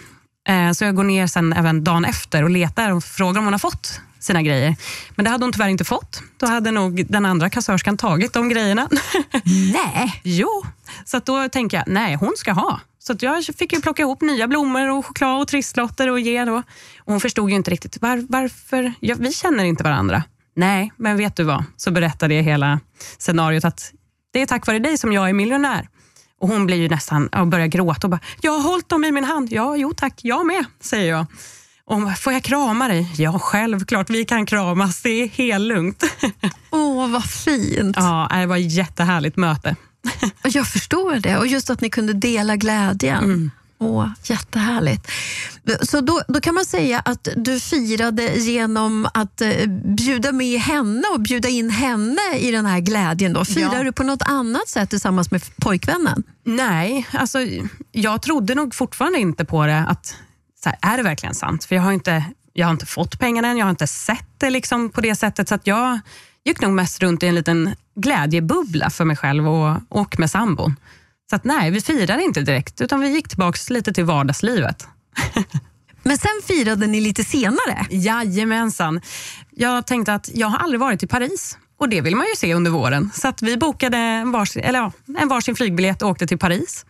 Eh, 0.50 0.72
Så 0.72 0.84
jag 0.86 0.96
går 0.96 1.04
ner 1.04 1.28
sen 1.28 1.54
även 1.54 1.84
dagen 1.84 2.06
efter 2.06 2.44
och 2.44 2.50
letar 2.50 2.92
och 2.92 3.04
frågar 3.04 3.40
om 3.40 3.46
hon 3.46 3.54
har 3.54 3.60
fått 3.60 4.02
sina 4.20 4.42
grejer. 4.42 4.76
Men 5.16 5.26
det 5.26 5.32
hade 5.32 5.46
hon 5.46 5.52
tyvärr 5.54 5.68
inte 5.68 5.84
fått. 5.86 6.22
Då 6.38 6.46
hade 6.48 6.72
nog 6.72 7.06
den 7.10 7.26
andra 7.26 7.50
kassörskan 7.50 7.98
tagit 7.98 8.34
de 8.34 8.50
grejerna. 8.50 8.90
Nej. 9.74 10.22
jo, 10.24 10.64
så 11.06 11.20
då 11.20 11.50
tänker 11.50 11.78
jag, 11.78 11.88
nej 11.88 12.16
hon 12.16 12.34
ska 12.38 12.52
ha. 12.52 12.80
Så 13.00 13.16
jag 13.20 13.46
fick 13.46 13.74
ju 13.74 13.82
plocka 13.82 14.02
ihop 14.02 14.22
nya 14.22 14.48
blommor 14.48 14.90
och 14.90 15.06
choklad 15.06 15.42
och 15.42 15.48
trisslotter 15.48 16.10
och 16.10 16.20
ge 16.20 16.46
då. 16.46 16.56
Och 16.56 16.64
hon 17.06 17.20
förstod 17.20 17.50
ju 17.50 17.56
inte 17.56 17.72
riktigt 17.72 18.02
var, 18.02 18.26
varför, 18.30 18.94
ja, 19.00 19.16
vi 19.20 19.32
känner 19.32 19.64
inte 19.64 19.84
varandra. 19.84 20.24
Nej, 20.56 20.92
men 20.98 21.18
vet 21.18 21.36
du 21.36 21.44
vad? 21.44 21.64
Så 21.78 21.92
berättade 21.92 22.34
jag 22.34 22.44
hela 22.44 22.80
scenariot 23.18 23.66
att 23.66 23.92
det 24.34 24.42
är 24.42 24.46
tack 24.46 24.68
vare 24.68 24.80
dig 24.80 24.98
som 24.98 25.14
jag 25.14 25.30
är 25.30 25.34
miljonär. 25.34 25.88
Och 26.40 26.48
hon 26.50 26.66
blir 26.66 26.78
ju 26.78 26.90
nästan, 26.90 27.28
och 27.28 27.48
börjar 27.48 27.68
gråta 27.68 28.08
och 28.08 28.12
bara, 28.12 28.20
jag 28.42 28.52
har 28.52 28.62
hållit 28.62 28.90
dem 28.90 29.06
i 29.06 29.12
min 29.12 29.24
hand. 29.24 29.52
Ja, 29.52 29.76
jo 29.76 29.94
tack, 29.94 30.14
jag 30.22 30.46
med, 30.46 30.66
säger 30.82 31.10
jag. 31.12 31.26
Och 31.86 31.96
hon 31.96 32.06
bara, 32.06 32.16
får 32.16 32.34
jag 32.34 32.44
krama 32.44 32.88
dig? 32.88 33.12
Ja, 33.18 33.40
självklart, 33.40 34.10
vi 34.10 34.26
kan 34.26 34.46
kramas, 34.46 35.02
det 35.02 35.10
är 35.10 35.28
helt 35.28 35.64
lugnt. 35.64 36.04
Åh, 36.72 37.08
vad 37.10 37.24
fint. 37.26 37.96
ja, 38.00 38.30
det 38.34 38.46
var 38.46 38.58
ett 38.58 38.72
jättehärligt 38.72 39.38
möte. 39.38 39.76
Jag 40.44 40.68
förstår 40.68 41.16
det. 41.16 41.38
Och 41.38 41.48
just 41.48 41.70
att 41.70 41.82
ni 41.82 41.90
kunde 41.90 42.14
dela 42.14 42.56
glädjen. 42.56 43.52
Åh, 43.82 44.08
jättehärligt. 44.24 45.12
Så 45.82 46.02
då, 46.02 46.22
då 46.28 46.42
kan 46.42 46.56
man 46.56 46.66
säga 46.66 47.00
att 47.00 47.28
du 47.36 47.60
firade 47.60 48.36
genom 48.38 49.08
att 49.14 49.42
eh, 49.42 49.50
bjuda 49.98 50.32
med 50.32 50.60
henne 50.60 51.04
och 51.14 51.22
bjuda 51.22 51.50
in 51.50 51.70
henne 51.70 52.38
i 52.38 52.52
den 52.52 52.66
här 52.66 52.80
glädjen. 52.80 53.34
Då. 53.34 53.46
Firar 53.46 53.76
Ja. 53.76 53.84
du 53.84 53.92
på 53.92 54.04
något 54.04 54.22
annat 54.22 54.68
sätt 54.68 54.90
tillsammans 54.90 55.32
med 55.32 55.42
pojkvännen? 55.56 56.24
Nej, 56.44 57.08
alltså, 57.12 57.40
jag 57.92 58.22
trodde 58.22 58.56
nog 58.56 58.76
fortfarande 58.76 59.20
inte 59.20 59.46
på 59.46 59.66
det. 59.66 59.80
Att, 59.88 60.16
här, 60.66 60.78
är 60.82 60.98
det 60.98 61.04
verkligen 61.04 61.36
sant? 61.36 61.66
För 61.66 61.76
jag 61.76 61.82
har 61.84 61.92
inte, 61.92 62.24
jag 62.54 62.68
har 62.68 62.72
inte 62.72 62.86
fått 62.86 63.20
pengarna 63.20 63.48
än, 63.48 63.58
jag 63.58 63.66
har 63.66 63.72
inte 63.72 63.88
sett 63.88 64.28
det 64.38 64.50
liksom 64.50 64.90
på 64.90 65.02
det 65.02 65.16
sättet. 65.16 65.50
Så 65.50 65.56
att 65.56 65.68
jag 65.68 66.00
gick 66.46 66.62
nog 66.62 66.72
mest 66.72 67.02
runt 67.02 67.24
i 67.24 67.28
en 67.28 67.36
liten 67.36 67.76
glädjebubbla 67.96 68.90
för 68.90 69.06
mig 69.06 69.16
själv 69.18 69.48
och, 69.48 69.78
och 69.90 70.20
med 70.20 70.32
sambon. 70.32 70.76
Så 71.30 71.36
att, 71.36 71.44
nej, 71.44 71.72
vi 71.72 71.82
firade 71.82 72.24
inte 72.24 72.42
direkt, 72.42 72.82
utan 72.82 73.00
vi 73.00 73.10
gick 73.10 73.28
tillbaka 73.28 73.58
lite 73.70 73.94
till 73.94 74.06
vardagslivet. 74.06 74.88
Men 76.04 76.18
sen 76.18 76.42
firade 76.48 76.88
ni 76.88 77.02
lite 77.02 77.24
senare. 77.24 77.86
Jajamensan. 77.90 79.02
Jag 79.52 79.88
tänkte 79.88 80.14
att 80.14 80.30
jag 80.34 80.48
har 80.48 80.58
aldrig 80.58 80.80
varit 80.80 81.04
i 81.04 81.08
Paris 81.08 81.58
och 81.80 81.90
det 81.90 82.02
vill 82.02 82.16
man 82.16 82.26
ju 82.26 82.36
se 82.36 82.54
under 82.54 82.72
våren. 82.72 83.10
Så 83.14 83.28
att 83.28 83.42
vi 83.42 83.58
bokade 83.58 83.98
en 83.98 84.32
varsin, 84.32 84.64
eller 84.64 84.80
ja, 84.80 84.92
en 85.18 85.28
varsin 85.28 85.56
flygbiljett 85.56 86.02
och 86.02 86.10
åkte 86.10 86.28
till 86.28 86.38
Paris. 86.38 86.86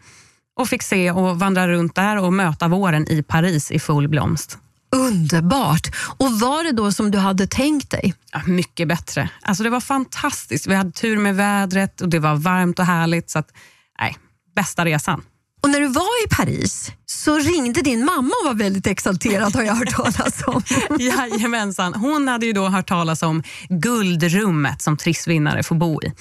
Och 0.56 0.68
fick 0.68 0.84
se 0.84 1.12
och 1.12 1.40
vandra 1.40 1.68
runt 1.68 1.96
där 1.96 2.18
och 2.18 2.34
möta 2.34 2.68
våren 2.68 3.08
i 3.12 3.24
Paris 3.24 3.72
i 3.72 3.80
full 3.80 4.08
blomst. 4.08 4.58
Underbart! 4.96 5.88
Och 6.18 6.40
var 6.40 6.64
det 6.64 6.72
då 6.72 6.92
som 6.92 7.12
du 7.12 7.18
hade 7.18 7.48
tänkt 7.48 7.92
dig? 7.92 8.14
Ja, 8.32 8.42
mycket 8.46 8.88
bättre. 8.88 9.30
Alltså 9.42 9.64
det 9.64 9.70
var 9.70 9.80
fantastiskt. 9.80 10.68
Vi 10.68 10.76
hade 10.76 10.92
tur 10.92 11.18
med 11.18 11.36
vädret 11.36 12.02
och 12.02 12.10
det 12.10 12.20
var 12.20 12.36
varmt 12.36 12.80
och 12.80 12.86
härligt. 12.86 13.30
Så 13.30 13.40
att, 13.40 13.52
nej, 14.00 14.18
bästa 14.60 14.86
resan. 14.86 15.22
Och 15.64 15.70
när 15.70 15.80
du 15.80 15.88
var 15.88 16.26
i 16.26 16.30
Paris 16.30 16.92
så 17.06 17.38
ringde 17.38 17.82
din 17.82 18.06
mamma 18.06 18.32
och 18.42 18.46
var 18.48 18.54
väldigt 18.54 18.88
exalterad 18.88 19.56
har 19.56 19.64
jag 19.64 19.76
hört 19.76 19.96
talas 19.96 20.44
om. 20.48 20.62
Jajamensan. 21.00 21.94
Hon 21.94 22.28
hade 22.28 22.46
ju 22.46 22.54
då 22.54 22.68
hört 22.68 22.88
talas 22.90 23.22
om 23.24 23.44
guldrummet 23.70 24.82
som 24.82 24.98
trissvinnare 24.98 25.64
får 25.64 25.76
bo 25.76 26.02
i. 26.04 26.14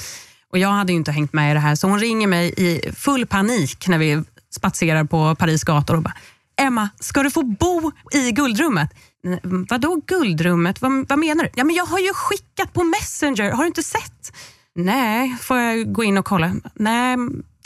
Och 0.53 0.59
Jag 0.59 0.69
hade 0.69 0.93
ju 0.93 0.99
inte 0.99 1.13
hängt 1.13 1.33
med 1.33 1.51
i 1.51 1.55
det 1.55 1.61
här, 1.61 1.75
så 1.75 1.87
hon 1.89 1.99
ringer 2.01 2.27
mig 2.27 2.55
i 2.57 2.93
full 2.97 3.27
panik 3.27 3.89
när 3.89 3.99
vi 3.99 4.23
spatserar 4.55 5.05
på 5.05 5.35
Paris 5.35 5.65
gator 5.65 5.97
och 5.97 6.03
bara 6.03 6.15
Emma, 6.61 6.89
ska 7.01 7.23
du 7.23 7.31
få 7.31 7.43
bo 7.43 7.93
i 8.13 8.31
guldrummet? 8.33 8.91
"Nej, 9.25 9.41
Vadå 9.43 10.01
guldrummet? 10.07 10.83
Vad, 10.83 11.09
vad 11.09 11.19
menar 11.19 11.45
du? 11.45 11.51
Ja, 11.55 11.65
men 11.65 11.77
jag 11.77 11.85
har 11.87 11.99
ju 11.99 12.13
skickat 12.15 12.73
på 12.73 12.85
Messenger, 12.85 13.51
har 13.51 13.63
du 13.63 13.67
inte 13.69 13.83
sett? 13.83 14.33
Nej, 14.75 15.37
får 15.41 15.59
jag 15.59 15.93
gå 15.93 16.05
in 16.05 16.19
och 16.19 16.25
kolla? 16.25 16.53
Nej, 16.75 17.17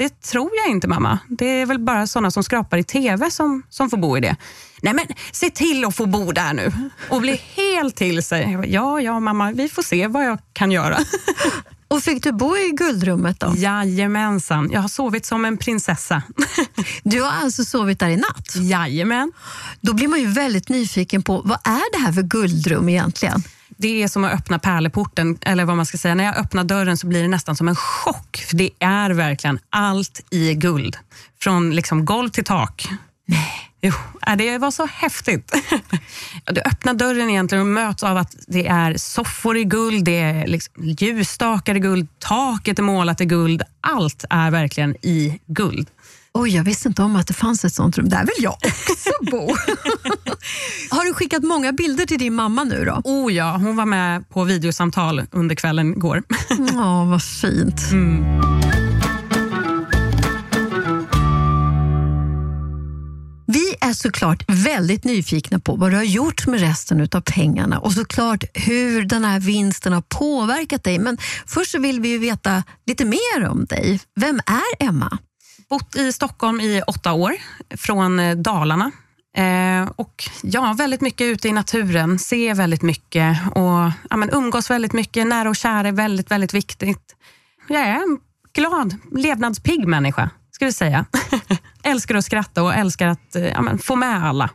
det 0.03 0.21
tror 0.21 0.51
jag 0.65 0.71
inte 0.71 0.89
mamma. 0.89 1.19
Det 1.29 1.47
är 1.47 1.67
väl 1.67 1.79
bara 1.79 2.07
sådana 2.07 2.31
som 2.31 2.45
skrapar 2.45 2.79
i 2.79 2.85
TV 2.85 3.31
som, 3.31 3.63
som 3.71 3.91
får 3.91 3.97
bo 3.97 4.17
i 4.17 4.21
det. 4.21 4.37
Nej 4.83 4.95
men 4.95 5.07
se 5.33 5.51
till 5.51 5.85
att 5.85 5.97
få 5.97 6.07
bo 6.07 6.33
där 6.33 6.55
nu 6.55 6.73
och 7.11 7.21
bli 7.21 7.41
helt 7.57 7.97
till 7.97 8.23
sig. 8.23 8.59
Ja, 8.67 9.01
ja 9.01 9.21
mamma, 9.21 9.53
vi 9.53 9.69
får 9.69 9.83
se 9.83 10.07
vad 10.07 10.27
jag 10.27 10.39
kan 10.53 10.71
göra. 10.71 10.99
Och 11.89 12.03
fick 12.03 12.23
du 12.23 12.33
bo 12.33 12.57
i 12.57 12.71
guldrummet 12.71 13.41
då? 13.41 13.53
Jajamensan, 13.57 14.71
jag 14.73 14.81
har 14.81 14.89
sovit 14.89 15.27
som 15.27 15.45
en 15.45 15.59
prinsessa. 15.59 16.23
Du 17.03 17.23
har 17.23 17.31
alltså 17.31 17.65
sovit 17.65 17.99
där 17.99 18.09
i 18.09 18.17
natt? 18.17 18.57
Jajamän. 18.57 19.33
Då 19.81 19.93
blir 19.93 20.09
man 20.09 20.21
ju 20.21 20.27
väldigt 20.27 20.69
nyfiken 20.69 21.23
på 21.23 21.43
vad 21.45 21.59
är 21.65 21.93
det 21.93 22.05
här 22.05 22.13
för 22.13 22.23
guldrum 22.23 22.89
egentligen? 22.89 23.43
Det 23.83 24.03
är 24.03 24.09
som 24.09 24.25
att 24.25 24.33
öppna 24.33 24.59
pärleporten, 24.59 25.39
eller 25.41 25.65
vad 25.65 25.77
man 25.77 25.87
ska 25.87 25.99
säga. 25.99 26.15
När 26.15 26.25
jag 26.25 26.37
öppnar 26.37 26.65
dörren 26.65 26.97
så 26.97 27.07
blir 27.07 27.23
det 27.23 27.29
nästan 27.29 27.57
som 27.57 27.69
en 27.69 27.77
chock. 27.77 28.45
För 28.49 28.57
det 28.57 28.71
är 28.79 29.11
verkligen 29.11 29.59
allt 29.71 30.21
i 30.31 30.55
guld. 30.55 30.97
Från 31.41 31.75
liksom 31.75 32.05
golv 32.05 32.29
till 32.29 32.45
tak. 32.45 32.89
Nej. 33.27 33.73
Jo, 33.81 33.93
det 34.39 34.59
var 34.59 34.71
så 34.71 34.87
häftigt. 34.87 35.53
Du 36.45 36.61
öppnar 36.61 36.95
dörren 36.95 37.31
egentligen 37.31 37.63
och 37.63 37.69
möts 37.69 38.03
av 38.03 38.17
att 38.17 38.37
det 38.47 38.67
är 38.67 38.97
soffor 38.97 39.57
i 39.57 39.65
guld, 39.65 40.05
det 40.05 40.19
är 40.19 40.47
liksom 40.47 40.75
ljusstakar 40.85 41.75
i 41.75 41.81
guld, 41.81 42.09
taket 42.19 42.79
är 42.79 42.83
målat 42.83 43.21
i 43.21 43.25
guld. 43.25 43.63
Allt 43.81 44.25
är 44.31 44.51
verkligen 44.51 44.97
i 45.07 45.41
guld. 45.47 45.89
Oj, 46.35 46.57
jag 46.57 46.65
visste 46.65 46.89
inte 46.89 47.03
om 47.03 47.17
att 47.17 47.27
det 47.27 47.35
fanns 47.35 47.65
ett 47.65 47.75
sånt 47.75 47.99
rum. 47.99 48.09
Där 48.09 48.21
vill 48.21 48.45
jag 48.45 48.53
också 48.53 49.11
bo. 49.31 49.47
Har 50.91 51.05
du 51.05 51.15
skickat 51.15 51.43
många 51.43 51.73
bilder 51.73 52.07
till 52.07 52.19
din 52.19 52.35
mamma 52.35 52.65
nu 52.65 52.85
då? 52.85 53.01
Oh 53.05 53.33
ja, 53.33 53.57
hon 53.57 53.77
var 53.77 53.87
med 53.87 54.29
på 54.29 54.45
videosamtal 54.45 55.23
under 55.31 55.55
kvällen 55.55 55.93
igår. 55.93 56.23
Ja, 56.75 57.05
vad 57.05 57.23
fint. 57.23 57.91
Mm. 57.93 58.25
Vi 63.47 63.75
är 63.81 63.93
såklart 63.93 64.45
väldigt 64.49 65.05
nyfikna 65.05 65.59
på 65.59 65.77
vad 65.77 65.91
du 65.91 65.97
har 65.97 66.03
gjort 66.03 66.47
med 66.47 66.61
resten 66.61 67.09
av 67.13 67.21
pengarna 67.21 67.79
och 67.79 67.93
såklart 67.93 68.45
hur 68.55 69.03
den 69.03 69.25
här 69.25 69.41
vinsten 69.41 69.93
har 69.93 70.03
påverkat 70.09 70.85
dig. 70.85 70.99
Men 70.99 71.19
först 71.47 71.75
vill 71.75 72.01
vi 72.01 72.19
veta 72.19 72.63
lite 72.87 73.05
mer 73.05 73.49
om 73.49 73.65
dig. 73.65 74.01
Vem 74.21 74.41
är 74.47 74.87
Emma? 74.87 75.19
Bott 75.71 75.97
i 75.97 76.13
Stockholm 76.13 76.61
i 76.61 76.83
åtta 76.87 77.13
år, 77.13 77.33
från 77.77 78.19
eh, 78.21 78.37
Dalarna. 78.37 78.91
Eh, 79.37 79.91
och 79.97 80.25
ja, 80.43 80.75
väldigt 80.79 81.01
mycket 81.01 81.25
ute 81.25 81.49
i 81.49 81.53
naturen, 81.53 82.19
ser 82.19 82.55
väldigt 82.55 82.83
mycket 82.83 83.39
och 83.55 83.91
ja, 84.11 84.17
men 84.17 84.31
umgås 84.31 84.71
väldigt 84.71 84.93
mycket. 84.93 85.27
Nära 85.27 85.49
och 85.49 85.57
kära 85.57 85.89
är 85.89 85.93
väldigt, 85.93 86.31
väldigt 86.31 86.55
viktigt. 86.55 87.17
Jag 87.69 87.81
är 87.83 87.95
en 87.95 88.19
glad, 88.55 88.97
levnadspigg 89.13 89.87
människa, 89.89 90.31
skulle 90.51 90.67
jag 90.67 90.75
säga. 90.75 91.05
älskar 91.83 92.15
att 92.15 92.25
skratta 92.25 92.63
och 92.63 92.75
älskar 92.75 93.09
att 93.09 93.37
eh, 93.37 93.47
ja, 93.47 93.63
men, 93.63 93.79
få 93.79 93.97
med 93.97 94.25
alla. 94.25 94.51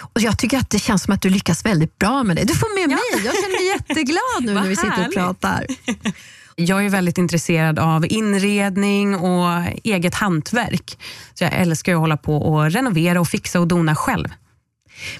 Och 0.00 0.20
Jag 0.20 0.38
tycker 0.38 0.58
att 0.58 0.70
det 0.70 0.78
känns 0.78 1.02
som 1.02 1.14
att 1.14 1.22
du 1.22 1.30
lyckas 1.30 1.64
väldigt 1.66 1.98
bra 1.98 2.22
med 2.22 2.36
det. 2.36 2.44
Du 2.44 2.54
får 2.54 2.74
med 2.74 2.82
Ja. 2.82 3.16
mig. 3.16 3.24
Jag 3.26 3.34
känner 3.34 3.58
mig 3.58 3.66
jätteglad 3.88 4.40
nu 4.40 4.54
när 4.54 4.68
vi 4.68 4.76
sitter 4.76 5.06
och 5.08 5.14
pratar. 5.14 5.66
Jag 6.66 6.84
är 6.84 6.90
väldigt 6.90 7.18
intresserad 7.18 7.78
av 7.78 8.06
inredning 8.06 9.16
och 9.16 9.62
eget 9.84 10.14
hantverk. 10.14 10.98
Så 11.34 11.44
jag 11.44 11.52
älskar 11.52 11.92
att 11.92 11.98
hålla 11.98 12.16
på 12.16 12.36
och 12.36 12.70
renovera 12.70 13.20
och 13.20 13.28
fixa 13.28 13.60
och 13.60 13.68
dona 13.68 13.94
själv. 13.94 14.28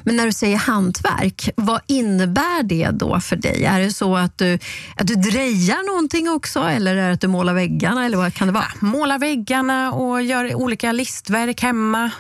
Men 0.02 0.16
när 0.16 0.26
du 0.26 0.32
säger 0.32 0.56
hantverk, 0.56 1.50
vad 1.56 1.80
innebär 1.87 2.62
det 2.62 2.90
då 2.92 3.20
för 3.20 3.37
dig? 3.37 3.64
Är 3.64 3.80
det 3.80 3.92
så 3.92 4.16
att 4.16 4.38
du, 4.38 4.59
att 4.97 5.06
du 5.06 5.14
drejar 5.14 5.87
någonting 5.87 6.30
också 6.30 6.61
eller 6.61 6.97
är 6.97 7.09
det 7.09 7.14
att 7.14 7.20
du 7.20 7.28
målar 7.28 7.54
väggarna? 7.54 8.06
Eller 8.06 8.16
vad 8.16 8.35
kan 8.35 8.47
det 8.49 8.54
vara? 8.54 8.73
Måla 8.80 9.18
väggarna 9.18 9.92
och 9.92 10.23
gör 10.23 10.54
olika 10.54 10.92
listverk 10.92 11.62
hemma. 11.62 12.11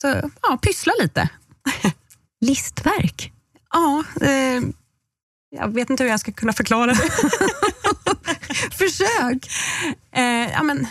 Så, 0.00 0.30
ja, 0.42 0.58
pyssla 0.62 0.92
lite. 1.02 1.28
Listverk? 2.40 3.32
Ja, 3.72 4.04
eh, 4.20 4.62
jag 5.50 5.74
vet 5.74 5.90
inte 5.90 6.02
hur 6.02 6.10
jag 6.10 6.20
ska 6.20 6.32
kunna 6.32 6.52
förklara 6.52 6.86
det. 6.86 7.10
Försök! 8.78 9.50
Eh, 10.12 10.50
ja, 10.52 10.62
men, 10.62 10.86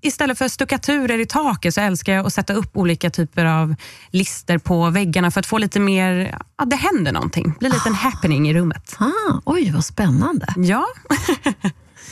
istället 0.00 0.38
för 0.38 0.48
stuckaturer 0.48 1.18
i 1.18 1.26
taket 1.26 1.74
så 1.74 1.80
älskar 1.80 2.12
jag 2.12 2.26
att 2.26 2.32
sätta 2.32 2.52
upp 2.52 2.76
olika 2.76 3.10
typer 3.10 3.44
av 3.44 3.74
lister 4.10 4.58
på 4.58 4.90
väggarna 4.90 5.30
för 5.30 5.40
att 5.40 5.46
få 5.46 5.58
lite 5.58 5.80
mer, 5.80 6.38
ja, 6.56 6.64
det 6.64 6.76
händer 6.76 7.12
någonting. 7.12 7.44
Det 7.44 7.58
blir 7.58 7.70
lite 7.70 7.88
en 7.88 7.94
happening 7.94 8.48
i 8.48 8.54
rummet. 8.54 8.96
Ah, 8.98 9.40
oj, 9.44 9.70
vad 9.70 9.84
spännande. 9.84 10.46
Ja, 10.56 10.86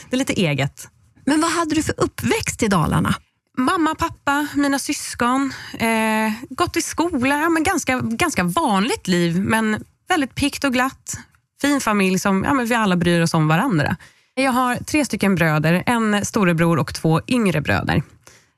det 0.09 0.15
är 0.15 0.17
lite 0.17 0.33
eget. 0.33 0.89
Men 1.25 1.41
vad 1.41 1.51
hade 1.51 1.75
du 1.75 1.83
för 1.83 1.95
uppväxt 1.97 2.63
i 2.63 2.67
Dalarna? 2.67 3.15
Mamma, 3.57 3.95
pappa, 3.95 4.47
mina 4.53 4.79
syskon, 4.79 5.53
eh, 5.79 6.31
gått 6.49 6.77
i 6.77 6.81
skola, 6.81 7.39
ja, 7.39 7.49
men 7.49 7.63
ganska, 7.63 7.99
ganska 7.99 8.43
vanligt 8.43 9.07
liv 9.07 9.41
men 9.41 9.83
väldigt 10.09 10.35
pikt 10.35 10.63
och 10.63 10.73
glatt. 10.73 11.17
Fin 11.61 11.81
familj 11.81 12.19
som 12.19 12.43
ja, 12.43 12.53
men 12.53 12.65
vi 12.65 12.75
alla 12.75 12.95
bryr 12.95 13.21
oss 13.21 13.33
om 13.33 13.47
varandra. 13.47 13.95
Jag 14.39 14.51
har 14.51 14.75
tre 14.75 15.05
stycken 15.05 15.35
bröder, 15.35 15.83
en 15.85 16.25
storebror 16.25 16.79
och 16.79 16.93
två 16.93 17.21
yngre 17.27 17.61
bröder. 17.61 18.03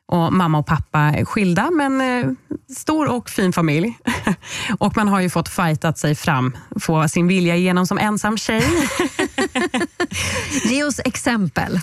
Och 0.08 0.34
mamma 0.34 0.58
och 0.58 0.66
pappa 0.66 1.00
är 1.00 1.26
skilda, 1.26 1.72
men 1.72 2.02
eh, 2.02 2.32
stor 2.78 3.12
och 3.12 3.30
fin 3.30 3.54
familj. 3.54 3.98
och 4.80 4.98
man 4.98 5.08
har 5.08 5.20
ju 5.20 5.30
fått 5.30 5.50
fightat 5.50 5.98
sig 5.98 6.16
fram, 6.16 6.58
få 6.80 7.08
sin 7.08 7.28
vilja 7.28 7.56
igenom 7.56 7.88
som 7.88 7.98
ensam 7.98 8.38
tjej. 8.38 8.64
Ge 10.70 10.84
oss 10.84 11.00
exempel. 11.06 11.80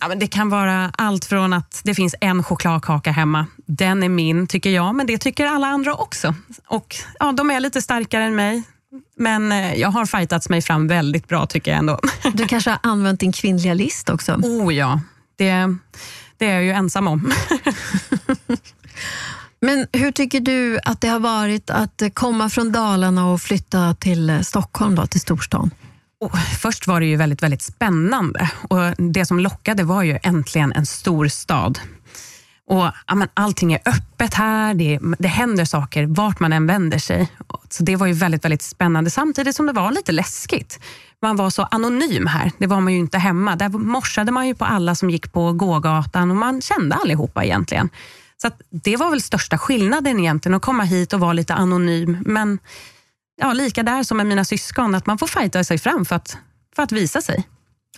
Ja, 0.00 0.08
men 0.08 0.18
det 0.18 0.26
kan 0.26 0.50
vara 0.50 0.92
allt 0.98 1.24
från 1.24 1.52
att 1.52 1.80
det 1.84 1.94
finns 1.94 2.14
en 2.20 2.42
chokladkaka 2.42 3.10
hemma. 3.10 3.46
Den 3.66 4.02
är 4.02 4.08
min, 4.08 4.46
tycker 4.46 4.70
jag, 4.70 4.94
men 4.94 5.06
det 5.06 5.18
tycker 5.18 5.46
alla 5.46 5.66
andra 5.66 5.94
också. 5.94 6.34
Och 6.66 6.96
ja, 7.18 7.32
De 7.32 7.50
är 7.50 7.60
lite 7.60 7.82
starkare 7.82 8.24
än 8.24 8.34
mig, 8.34 8.62
men 9.16 9.52
eh, 9.52 9.74
jag 9.74 9.88
har 9.88 10.06
fightats 10.06 10.48
mig 10.48 10.62
fram 10.62 10.88
väldigt 10.88 11.28
bra 11.28 11.46
tycker 11.46 11.70
jag 11.70 11.78
ändå. 11.78 12.00
Du 12.34 12.46
kanske 12.46 12.70
har 12.70 12.78
använt 12.82 13.20
din 13.20 13.32
kvinnliga 13.32 13.74
list 13.74 14.10
också? 14.10 14.32
oh 14.34 14.74
ja, 14.74 15.00
det, 15.36 15.76
det 16.38 16.46
är 16.46 16.54
jag 16.54 16.64
ju 16.64 16.70
ensam 16.70 17.08
om. 17.08 17.32
Men 19.60 19.86
hur 19.92 20.12
tycker 20.12 20.40
du 20.40 20.78
att 20.84 21.00
det 21.00 21.08
har 21.08 21.20
varit 21.20 21.70
att 21.70 22.02
komma 22.14 22.50
från 22.50 22.72
Dalarna 22.72 23.30
och 23.30 23.40
flytta 23.40 23.94
till 23.94 24.30
eh, 24.30 24.40
Stockholm, 24.40 24.94
då, 24.94 25.06
till 25.06 25.20
storstan? 25.20 25.70
Och 26.20 26.38
först 26.60 26.86
var 26.86 27.00
det 27.00 27.06
ju 27.06 27.16
väldigt, 27.16 27.42
väldigt 27.42 27.62
spännande 27.62 28.50
och 28.68 28.78
det 29.12 29.26
som 29.26 29.40
lockade 29.40 29.84
var 29.84 30.02
ju 30.02 30.18
äntligen 30.22 30.72
en 30.72 30.86
stor 30.86 31.28
stad. 31.28 31.78
Och, 32.72 32.92
ja, 33.06 33.14
men 33.14 33.28
allting 33.34 33.72
är 33.72 33.80
öppet 33.84 34.34
här, 34.34 34.74
det, 34.74 34.98
det 35.18 35.28
händer 35.28 35.64
saker 35.64 36.06
vart 36.06 36.40
man 36.40 36.52
än 36.52 36.66
vänder 36.66 36.98
sig. 36.98 37.28
Så 37.70 37.82
Det 37.82 37.96
var 37.96 38.06
ju 38.06 38.12
väldigt, 38.12 38.44
väldigt 38.44 38.62
spännande 38.62 39.10
samtidigt 39.10 39.56
som 39.56 39.66
det 39.66 39.72
var 39.72 39.90
lite 39.90 40.12
läskigt. 40.12 40.80
Man 41.22 41.36
var 41.36 41.50
så 41.50 41.62
anonym 41.62 42.26
här, 42.26 42.52
det 42.58 42.66
var 42.66 42.80
man 42.80 42.92
ju 42.92 42.98
inte 42.98 43.18
hemma. 43.18 43.56
Där 43.56 43.68
morsade 43.68 44.32
man 44.32 44.46
ju 44.46 44.54
på 44.54 44.64
alla 44.64 44.94
som 44.94 45.10
gick 45.10 45.32
på 45.32 45.52
gågatan 45.52 46.30
och 46.30 46.36
man 46.36 46.62
kände 46.62 46.96
allihopa 46.96 47.44
egentligen. 47.44 47.88
Så 48.36 48.46
att 48.46 48.60
det 48.70 48.96
var 48.96 49.10
väl 49.10 49.22
största 49.22 49.58
skillnaden 49.58 50.18
egentligen, 50.18 50.54
att 50.54 50.62
komma 50.62 50.82
hit 50.84 51.12
och 51.12 51.20
vara 51.20 51.32
lite 51.32 51.54
anonym. 51.54 52.18
Men 52.26 52.58
ja, 53.40 53.52
lika 53.52 53.82
där 53.82 54.02
som 54.02 54.16
med 54.16 54.26
mina 54.26 54.44
syskon, 54.44 54.94
att 54.94 55.06
man 55.06 55.18
får 55.18 55.26
fighta 55.26 55.64
sig 55.64 55.78
fram 55.78 56.04
för 56.04 56.16
att, 56.16 56.38
för 56.76 56.82
att 56.82 56.92
visa 56.92 57.20
sig. 57.20 57.44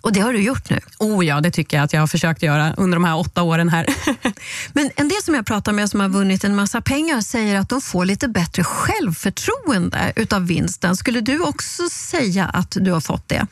Och 0.05 0.13
det 0.13 0.21
har 0.21 0.33
du 0.33 0.41
gjort 0.41 0.71
nu. 0.71 0.81
Oh 0.99 1.27
ja, 1.27 1.41
det 1.41 1.51
tycker 1.51 1.77
jag 1.77 1.85
att 1.85 1.93
jag 1.93 2.01
har 2.01 2.07
försökt 2.07 2.43
göra 2.43 2.75
under 2.75 2.97
de 2.97 3.05
här 3.05 3.17
åtta 3.17 3.43
åren 3.43 3.69
här. 3.69 3.87
Men 4.73 4.91
en 4.97 5.09
del 5.09 5.23
som 5.23 5.35
jag 5.35 5.47
pratar 5.47 5.73
med 5.73 5.91
som 5.91 6.01
har 6.01 6.09
vunnit 6.09 6.45
en 6.45 6.57
massa 6.57 6.81
pengar 6.81 7.21
säger 7.21 7.59
att 7.59 7.69
de 7.69 7.81
får 7.81 8.05
lite 8.05 8.29
bättre 8.29 8.65
självförtroende 8.65 10.13
utav 10.17 10.47
vinsten. 10.47 10.97
Skulle 10.97 11.21
du 11.21 11.41
också 11.41 11.89
säga 11.89 12.45
att 12.45 12.77
du 12.81 12.93
har 12.93 13.01
fått 13.01 13.29
det? 13.29 13.47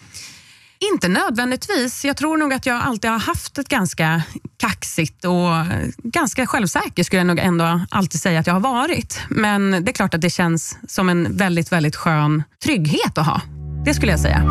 Inte 0.92 1.08
nödvändigtvis. 1.08 2.04
Jag 2.04 2.16
tror 2.16 2.36
nog 2.36 2.52
att 2.52 2.66
jag 2.66 2.82
alltid 2.82 3.10
har 3.10 3.18
haft 3.18 3.58
ett 3.58 3.68
ganska 3.68 4.22
kaxigt 4.56 5.24
och 5.24 5.50
ganska 5.96 6.46
självsäker 6.46 7.04
skulle 7.04 7.20
jag 7.20 7.26
nog 7.26 7.38
ändå 7.38 7.80
alltid 7.90 8.20
säga 8.20 8.40
att 8.40 8.46
jag 8.46 8.54
har 8.54 8.60
varit. 8.60 9.20
Men 9.28 9.70
det 9.70 9.90
är 9.90 9.94
klart 9.94 10.14
att 10.14 10.20
det 10.20 10.30
känns 10.30 10.78
som 10.88 11.08
en 11.08 11.36
väldigt, 11.36 11.72
väldigt 11.72 11.96
skön 11.96 12.42
trygghet 12.64 13.18
att 13.18 13.26
ha. 13.26 13.40
Det 13.84 13.94
skulle 13.94 14.12
jag 14.12 14.20
säga. 14.20 14.48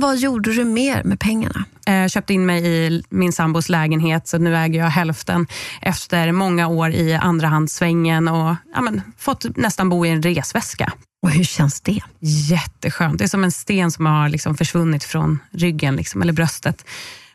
Vad 0.00 0.16
gjorde 0.16 0.52
du 0.52 0.64
mer 0.64 1.04
med 1.04 1.20
pengarna? 1.20 1.64
Eh, 1.86 2.08
köpte 2.08 2.34
in 2.34 2.46
mig 2.46 2.66
i 2.66 3.02
min 3.08 3.32
sambos 3.32 3.68
lägenhet, 3.68 4.28
så 4.28 4.38
nu 4.38 4.56
äger 4.56 4.80
jag 4.80 4.86
hälften 4.86 5.46
efter 5.82 6.32
många 6.32 6.68
år 6.68 6.90
i 6.90 7.14
andrahandssvängen 7.14 8.28
och 8.28 8.54
ja, 8.74 8.80
men, 8.80 9.02
fått 9.18 9.56
nästan 9.56 9.88
bo 9.88 10.06
i 10.06 10.08
en 10.08 10.22
resväska. 10.22 10.92
Och 11.22 11.30
hur 11.30 11.44
känns 11.44 11.80
det? 11.80 12.00
Jätteskönt. 12.20 13.18
Det 13.18 13.24
är 13.24 13.28
som 13.28 13.44
en 13.44 13.52
sten 13.52 13.90
som 13.90 14.06
har 14.06 14.28
liksom 14.28 14.56
försvunnit 14.56 15.04
från 15.04 15.38
ryggen 15.50 15.96
liksom, 15.96 16.22
eller 16.22 16.32
bröstet 16.32 16.84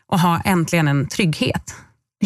och 0.06 0.20
ha 0.20 0.40
äntligen 0.40 0.88
en 0.88 1.08
trygghet. 1.08 1.74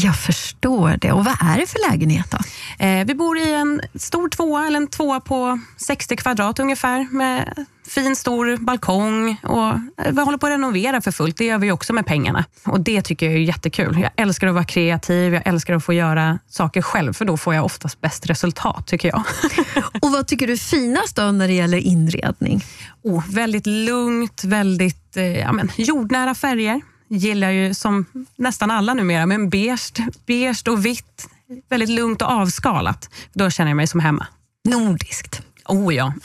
Jag 0.03 0.17
förstår 0.17 0.97
det. 1.01 1.13
Och 1.13 1.25
vad 1.25 1.35
är 1.41 1.59
det 1.61 1.67
för 1.67 1.91
lägenhet 1.91 2.31
då? 2.31 2.39
Eh, 2.85 3.07
vi 3.07 3.15
bor 3.15 3.39
i 3.39 3.55
en 3.55 3.81
stor 3.95 4.29
tvåa, 4.29 4.67
eller 4.67 4.77
en 4.77 4.87
tvåa 4.87 5.21
på 5.21 5.61
60 5.77 6.17
kvadrat 6.17 6.59
ungefär, 6.59 7.07
med 7.11 7.67
fin 7.89 8.17
stor 8.17 8.57
balkong. 8.57 9.37
Och 9.43 9.69
eh, 9.69 10.13
vi 10.13 10.21
håller 10.23 10.39
på 10.39 10.47
att 10.47 10.53
renovera 10.53 11.01
för 11.01 11.11
fullt. 11.11 11.37
Det 11.37 11.45
gör 11.45 11.59
vi 11.59 11.73
också 11.73 11.93
med 11.93 12.07
pengarna. 12.07 12.45
Och 12.65 12.81
Det 12.81 13.03
tycker 13.03 13.27
jag 13.27 13.35
är 13.35 13.39
jättekul. 13.39 13.99
Jag 14.01 14.11
älskar 14.17 14.47
att 14.47 14.55
vara 14.55 14.65
kreativ, 14.65 15.35
jag 15.35 15.47
älskar 15.47 15.75
att 15.75 15.85
få 15.85 15.93
göra 15.93 16.39
saker 16.49 16.83
själv, 16.83 17.13
för 17.13 17.25
då 17.25 17.37
får 17.37 17.55
jag 17.55 17.65
oftast 17.65 18.01
bäst 18.01 18.27
resultat, 18.27 18.87
tycker 18.87 19.09
jag. 19.09 19.23
och 20.03 20.13
Vad 20.13 20.27
tycker 20.27 20.47
du 20.47 20.53
är 20.53 20.57
finast 20.57 21.17
då 21.17 21.23
när 21.23 21.49
det 21.49 21.55
gäller 21.55 21.79
inredning? 21.79 22.65
Oh, 23.03 23.25
väldigt 23.31 23.67
lugnt, 23.67 24.45
väldigt 24.45 25.17
eh, 25.17 25.39
ja, 25.39 25.53
men, 25.53 25.71
jordnära 25.77 26.35
färger 26.35 26.81
gillar 27.11 27.51
ju 27.51 27.75
som 27.75 28.05
nästan 28.37 28.71
alla 28.71 28.95
numera, 28.95 29.27
men 29.27 29.51
beige, 29.51 29.93
beige 30.27 30.69
och 30.69 30.87
vitt. 30.87 31.29
Väldigt 31.69 31.89
lugnt 31.89 32.23
och 32.23 32.29
avskalat. 32.29 33.11
Då 33.33 33.51
känner 33.51 33.71
jag 33.71 33.77
mig 33.77 33.87
som 33.87 34.01
hemma. 34.01 34.27
Nordiskt. 34.69 35.43
Oh 35.65 35.95
ja. 35.95 36.15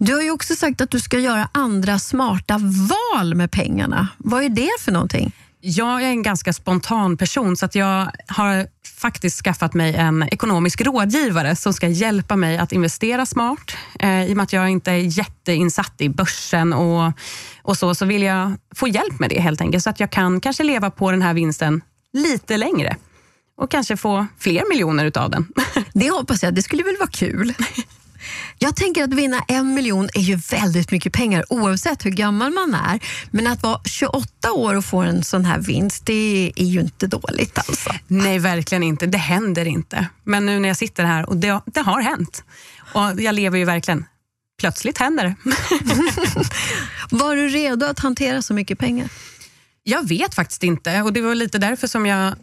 Du 0.00 0.14
har 0.14 0.22
ju 0.22 0.30
också 0.30 0.56
sagt 0.56 0.80
att 0.80 0.90
du 0.90 1.00
ska 1.00 1.18
göra 1.18 1.48
andra 1.52 1.98
smarta 1.98 2.58
val 2.90 3.34
med 3.34 3.50
pengarna. 3.50 4.08
Vad 4.18 4.44
är 4.44 4.48
det 4.48 4.70
för 4.80 4.92
någonting? 4.92 5.32
Jag 5.60 6.02
är 6.02 6.06
en 6.06 6.22
ganska 6.22 6.52
spontan 6.52 7.16
person 7.16 7.56
så 7.56 7.66
att 7.66 7.74
jag 7.74 8.10
har 8.26 8.66
faktiskt 8.96 9.42
skaffat 9.42 9.74
mig 9.74 9.94
en 9.94 10.22
ekonomisk 10.22 10.80
rådgivare 10.80 11.56
som 11.56 11.72
ska 11.72 11.88
hjälpa 11.88 12.36
mig 12.36 12.58
att 12.58 12.72
investera 12.72 13.26
smart. 13.26 13.76
Eh, 13.98 14.24
I 14.24 14.32
och 14.32 14.36
med 14.36 14.44
att 14.44 14.52
jag 14.52 14.68
inte 14.68 14.90
är 14.90 15.18
jätteinsatt 15.18 15.94
i 15.98 16.08
börsen 16.08 16.72
och, 16.72 17.12
och 17.62 17.76
så, 17.76 17.94
så 17.94 18.06
vill 18.06 18.22
jag 18.22 18.52
få 18.74 18.88
hjälp 18.88 19.18
med 19.18 19.30
det 19.30 19.40
helt 19.40 19.60
enkelt 19.60 19.84
så 19.84 19.90
att 19.90 20.00
jag 20.00 20.10
kan 20.10 20.40
kanske 20.40 20.64
leva 20.64 20.90
på 20.90 21.10
den 21.10 21.22
här 21.22 21.34
vinsten 21.34 21.80
lite 22.12 22.56
längre 22.56 22.96
och 23.56 23.70
kanske 23.70 23.96
få 23.96 24.26
fler 24.38 24.68
miljoner 24.68 25.04
utav 25.04 25.30
den. 25.30 25.48
Det 25.92 26.10
hoppas 26.10 26.42
jag. 26.42 26.54
Det 26.54 26.62
skulle 26.62 26.82
väl 26.82 26.96
vara 26.96 27.10
kul? 27.10 27.54
Jag 28.58 28.76
tänker 28.76 29.04
att 29.04 29.14
vinna 29.14 29.44
en 29.48 29.74
miljon 29.74 30.08
är 30.14 30.20
ju 30.20 30.36
väldigt 30.36 30.90
mycket 30.90 31.12
pengar 31.12 31.44
oavsett 31.48 32.06
hur 32.06 32.10
gammal 32.10 32.52
man 32.52 32.74
är. 32.74 33.00
Men 33.30 33.46
att 33.46 33.62
vara 33.62 33.80
28 33.84 34.52
år 34.52 34.74
och 34.74 34.84
få 34.84 34.98
en 34.98 35.24
sån 35.24 35.44
här 35.44 35.58
vinst, 35.58 36.06
det 36.06 36.52
är 36.56 36.64
ju 36.64 36.80
inte 36.80 37.06
dåligt 37.06 37.58
alltså. 37.58 37.90
Nej, 38.06 38.38
verkligen 38.38 38.82
inte. 38.82 39.06
Det 39.06 39.18
händer 39.18 39.64
inte. 39.64 40.06
Men 40.24 40.46
nu 40.46 40.60
när 40.60 40.68
jag 40.68 40.76
sitter 40.76 41.04
här, 41.04 41.28
och 41.28 41.36
det, 41.36 41.60
det 41.66 41.80
har 41.80 42.00
hänt. 42.00 42.44
Och 42.92 43.20
jag 43.20 43.34
lever 43.34 43.58
ju 43.58 43.64
verkligen 43.64 44.04
plötsligt 44.58 44.98
händer 44.98 45.24
det. 45.24 45.34
Var 47.16 47.36
du 47.36 47.48
redo 47.48 47.86
att 47.86 47.98
hantera 47.98 48.42
så 48.42 48.54
mycket 48.54 48.78
pengar? 48.78 49.08
Jag 49.82 50.08
vet 50.08 50.34
faktiskt 50.34 50.62
inte 50.62 51.02
och 51.02 51.12
det 51.12 51.20
var 51.20 51.34
lite 51.34 51.58
därför 51.58 51.86
som 51.86 52.06
jag 52.06 52.34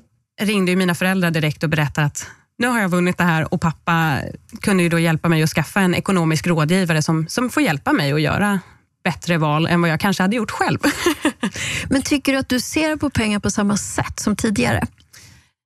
ringde 0.42 0.76
mina 0.76 0.96
föräldrar 0.96 1.32
direkt 1.32 1.64
och 1.64 1.70
berättade 1.70 2.08
att 2.08 2.28
nu 2.58 2.68
har 2.68 2.82
jag 2.82 2.90
vunnit 2.90 3.18
det 3.18 3.24
här 3.24 3.54
och 3.54 3.62
pappa 3.62 4.20
kunde 4.62 4.84
ju 4.84 4.90
då 4.90 5.00
hjälpa 5.00 5.30
mig 5.30 5.44
att 5.44 5.50
skaffa 5.50 5.80
en 5.80 5.96
ekonomisk 5.96 6.48
rådgivare 6.48 7.02
som, 7.02 7.28
som 7.28 7.50
får 7.50 7.64
hjälpa 7.64 7.94
mig 7.94 8.14
att 8.14 8.22
göra 8.22 8.60
bättre 9.04 9.38
val 9.38 9.68
än 9.68 9.82
vad 9.82 9.90
jag 9.90 10.00
kanske 10.00 10.24
hade 10.24 10.36
gjort 10.36 10.52
själv. 10.52 10.80
Men 11.90 12.02
tycker 12.02 12.34
du 12.34 12.40
att 12.40 12.50
du 12.50 12.60
ser 12.60 12.96
på 12.96 13.10
pengar 13.10 13.40
på 13.40 13.52
samma 13.52 13.78
sätt 13.78 14.20
som 14.20 14.36
tidigare? 14.36 14.88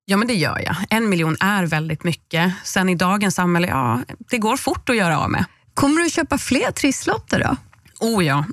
Ja, 0.05 0.17
men 0.17 0.27
det 0.27 0.33
gör 0.33 0.61
jag. 0.65 0.75
En 0.89 1.09
miljon 1.09 1.37
är 1.39 1.63
väldigt 1.63 2.03
mycket. 2.03 2.53
Sen 2.63 2.89
i 2.89 2.95
dagens 2.95 3.35
samhälle, 3.35 3.67
ja, 3.67 3.99
det 4.29 4.37
går 4.37 4.57
fort 4.57 4.89
att 4.89 4.95
göra 4.95 5.19
av 5.19 5.29
med. 5.29 5.45
Kommer 5.73 6.01
du 6.01 6.09
köpa 6.09 6.37
fler 6.37 6.71
trisslotter 6.71 7.39
då? 7.39 7.55
Oh 8.07 8.25
ja, 8.25 8.45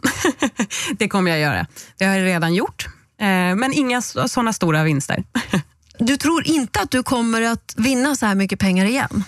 det 0.98 1.08
kommer 1.08 1.30
jag 1.30 1.40
göra. 1.40 1.66
Det 1.98 2.04
har 2.04 2.14
jag 2.14 2.24
redan 2.24 2.54
gjort. 2.54 2.86
Eh, 3.20 3.26
men 3.56 3.72
inga 3.72 4.02
sådana 4.02 4.52
stora 4.52 4.82
vinster. 4.82 5.24
Du 5.98 6.16
tror 6.16 6.46
inte 6.46 6.80
att 6.80 6.90
du 6.90 7.02
kommer 7.02 7.42
att 7.42 7.74
vinna 7.76 8.16
så 8.16 8.26
här 8.26 8.34
mycket 8.34 8.58
pengar 8.58 8.86
igen? 8.86 9.24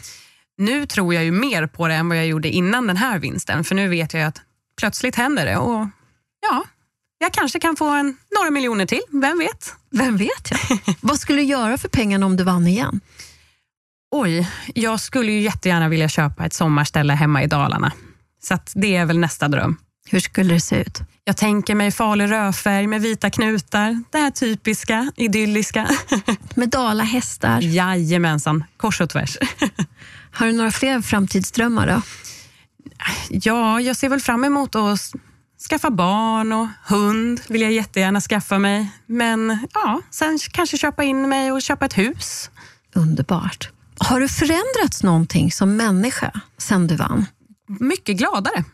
Nu 0.58 0.86
tror 0.86 1.14
jag 1.14 1.24
ju 1.24 1.30
mer 1.30 1.66
på 1.66 1.88
det 1.88 1.94
än 1.94 2.08
vad 2.08 2.18
jag 2.18 2.26
gjorde 2.26 2.48
innan 2.48 2.86
den 2.86 2.96
här 2.96 3.18
vinsten. 3.18 3.64
För 3.64 3.74
nu 3.74 3.88
vet 3.88 4.14
jag 4.14 4.22
att 4.22 4.40
plötsligt 4.80 5.16
händer 5.16 5.46
det 5.46 5.56
och 5.56 5.86
ja, 6.40 6.64
jag 7.18 7.32
kanske 7.32 7.60
kan 7.60 7.76
få 7.76 7.88
en, 7.88 8.16
några 8.38 8.50
miljoner 8.50 8.86
till. 8.86 9.00
Vem 9.08 9.38
vet? 9.38 9.74
Vem 9.90 10.16
vet 10.16 10.50
jag? 10.50 10.78
vad 11.00 11.18
skulle 11.18 11.42
du 11.42 11.44
göra 11.44 11.78
för 11.78 11.88
pengarna 11.88 12.26
om 12.26 12.36
du 12.36 12.44
vann 12.44 12.66
igen? 12.66 13.00
Oj, 14.10 14.50
jag 14.74 15.00
skulle 15.00 15.32
ju 15.32 15.40
jättegärna 15.40 15.88
vilja 15.88 16.08
köpa 16.08 16.46
ett 16.46 16.52
sommarställe 16.52 17.12
hemma 17.12 17.42
i 17.42 17.46
Dalarna. 17.46 17.92
Så 18.42 18.58
det 18.74 18.96
är 18.96 19.06
väl 19.06 19.18
nästa 19.18 19.48
dröm. 19.48 19.76
Hur 20.10 20.20
skulle 20.20 20.54
det 20.54 20.60
se 20.60 20.80
ut? 20.80 21.00
Jag 21.24 21.36
tänker 21.36 21.74
mig 21.74 21.90
farlig 21.90 22.30
rödfärg 22.30 22.86
med 22.86 23.02
vita 23.02 23.30
knutar. 23.30 24.02
Det 24.10 24.18
här 24.18 24.30
typiska, 24.30 25.12
idylliska. 25.16 25.88
Med 26.54 26.68
dalahästar? 26.68 27.60
Jajamensan, 27.60 28.64
kors 28.76 29.00
och 29.00 29.10
tvärs. 29.10 29.38
Har 30.32 30.46
du 30.46 30.52
några 30.52 30.70
fler 30.70 31.00
framtidsdrömmar 31.00 31.86
då? 31.86 32.02
Ja, 33.30 33.80
jag 33.80 33.96
ser 33.96 34.08
väl 34.08 34.20
fram 34.20 34.44
emot 34.44 34.74
att 34.74 35.00
skaffa 35.70 35.90
barn 35.90 36.52
och 36.52 36.68
hund 36.86 37.40
vill 37.48 37.62
jag 37.62 37.72
jättegärna 37.72 38.20
skaffa 38.20 38.58
mig. 38.58 38.90
Men 39.06 39.66
ja, 39.74 40.00
sen 40.10 40.38
kanske 40.52 40.78
köpa 40.78 41.04
in 41.04 41.28
mig 41.28 41.52
och 41.52 41.62
köpa 41.62 41.86
ett 41.86 41.98
hus. 41.98 42.50
Underbart. 42.94 43.70
Har 43.98 44.20
du 44.20 44.28
förändrats 44.28 45.02
någonting 45.02 45.52
som 45.52 45.76
människa 45.76 46.40
sen 46.58 46.86
du 46.86 46.96
vann? 46.96 47.26
Mycket 47.80 48.16
gladare, 48.16 48.64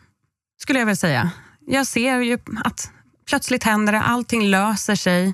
skulle 0.57 0.79
jag 0.79 0.85
väl 0.85 0.97
säga 0.97 1.31
jag 1.67 1.87
ser 1.87 2.19
ju 2.19 2.37
att 2.63 2.91
plötsligt 3.27 3.63
händer 3.63 3.93
det, 3.93 4.01
allting 4.01 4.47
löser 4.49 4.95
sig 4.95 5.33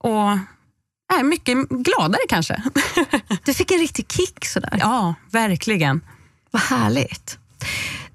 och 0.00 0.30
är 1.18 1.24
mycket 1.24 1.68
gladare 1.68 2.22
kanske. 2.28 2.62
Du 3.44 3.54
fick 3.54 3.70
en 3.70 3.78
riktig 3.78 4.12
kick 4.12 4.44
sådär. 4.44 4.76
Ja, 4.80 5.14
verkligen. 5.30 6.00
Vad 6.50 6.62
härligt. 6.62 7.38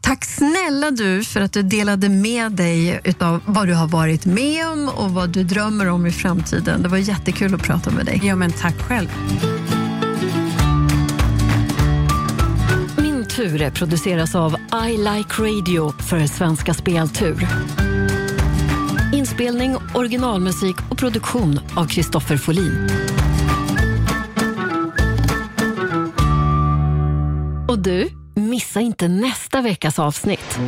Tack 0.01 0.25
snälla 0.25 0.91
du 0.91 1.23
för 1.23 1.41
att 1.41 1.53
du 1.53 1.63
delade 1.63 2.09
med 2.09 2.51
dig 2.51 3.01
av 3.19 3.41
vad 3.45 3.67
du 3.67 3.73
har 3.73 3.87
varit 3.87 4.25
med 4.25 4.67
om 4.67 4.89
och 4.89 5.11
vad 5.11 5.29
du 5.29 5.43
drömmer 5.43 5.89
om 5.89 6.05
i 6.05 6.11
framtiden. 6.11 6.81
Det 6.81 6.89
var 6.89 6.97
jättekul 6.97 7.55
att 7.55 7.63
prata 7.63 7.91
med 7.91 8.05
dig. 8.05 8.21
Ja, 8.23 8.35
men 8.35 8.51
tack 8.51 8.81
själv. 8.81 9.09
Ture 13.35 13.71
produceras 13.71 14.35
av 14.35 14.55
I 14.87 14.97
Like 14.97 15.41
Radio 15.41 15.91
för 16.01 16.27
Svenska 16.27 16.73
Speltur. 16.73 17.47
Inspelning, 19.13 19.75
originalmusik 19.95 20.75
och 20.91 20.97
produktion 20.97 21.59
av 21.75 21.85
Kristoffer 21.85 22.37
Folin. 22.37 22.89
Och 27.67 27.79
du, 27.79 28.09
missa 28.35 28.81
inte 28.81 29.07
nästa 29.07 29.61
veckas 29.61 29.99
avsnitt. 29.99 30.59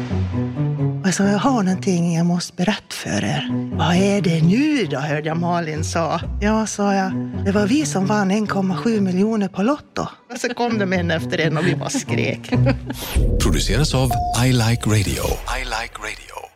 Alltså, 1.08 1.24
jag 1.24 1.40
har 1.40 1.64
någonting 1.64 2.16
jag 2.16 2.26
måste 2.26 2.54
berätta 2.54 2.90
för 2.90 3.24
er. 3.24 3.50
Vad 3.78 3.96
är 3.96 4.22
det 4.22 4.42
nu 4.42 4.86
då, 4.86 4.98
hörde 5.00 5.28
jag 5.28 5.38
Malin 5.38 5.84
sa. 5.84 6.22
Ja, 6.42 6.68
sa 6.68 6.94
jag. 6.94 7.12
Det 7.46 7.52
var 7.52 7.68
vi 7.68 7.86
som 7.86 8.06
vann 8.06 8.32
1,7 8.32 9.02
miljoner 9.02 9.48
på 9.48 9.64
Lotto. 9.64 10.08
Och 10.34 10.40
så 10.40 10.54
kom 10.54 10.78
de 10.80 10.94
en 10.94 11.12
efter 11.12 11.38
en 11.38 11.58
och 11.58 11.68
vi 11.68 11.76
bara 11.76 11.90
skrek. 11.90 12.50
Produceras 13.42 13.94
av 13.94 14.12
I 14.46 14.52
Like 14.52 14.90
Radio. 14.90 15.24
I 15.60 15.64
like 15.64 15.96
radio. 16.00 16.47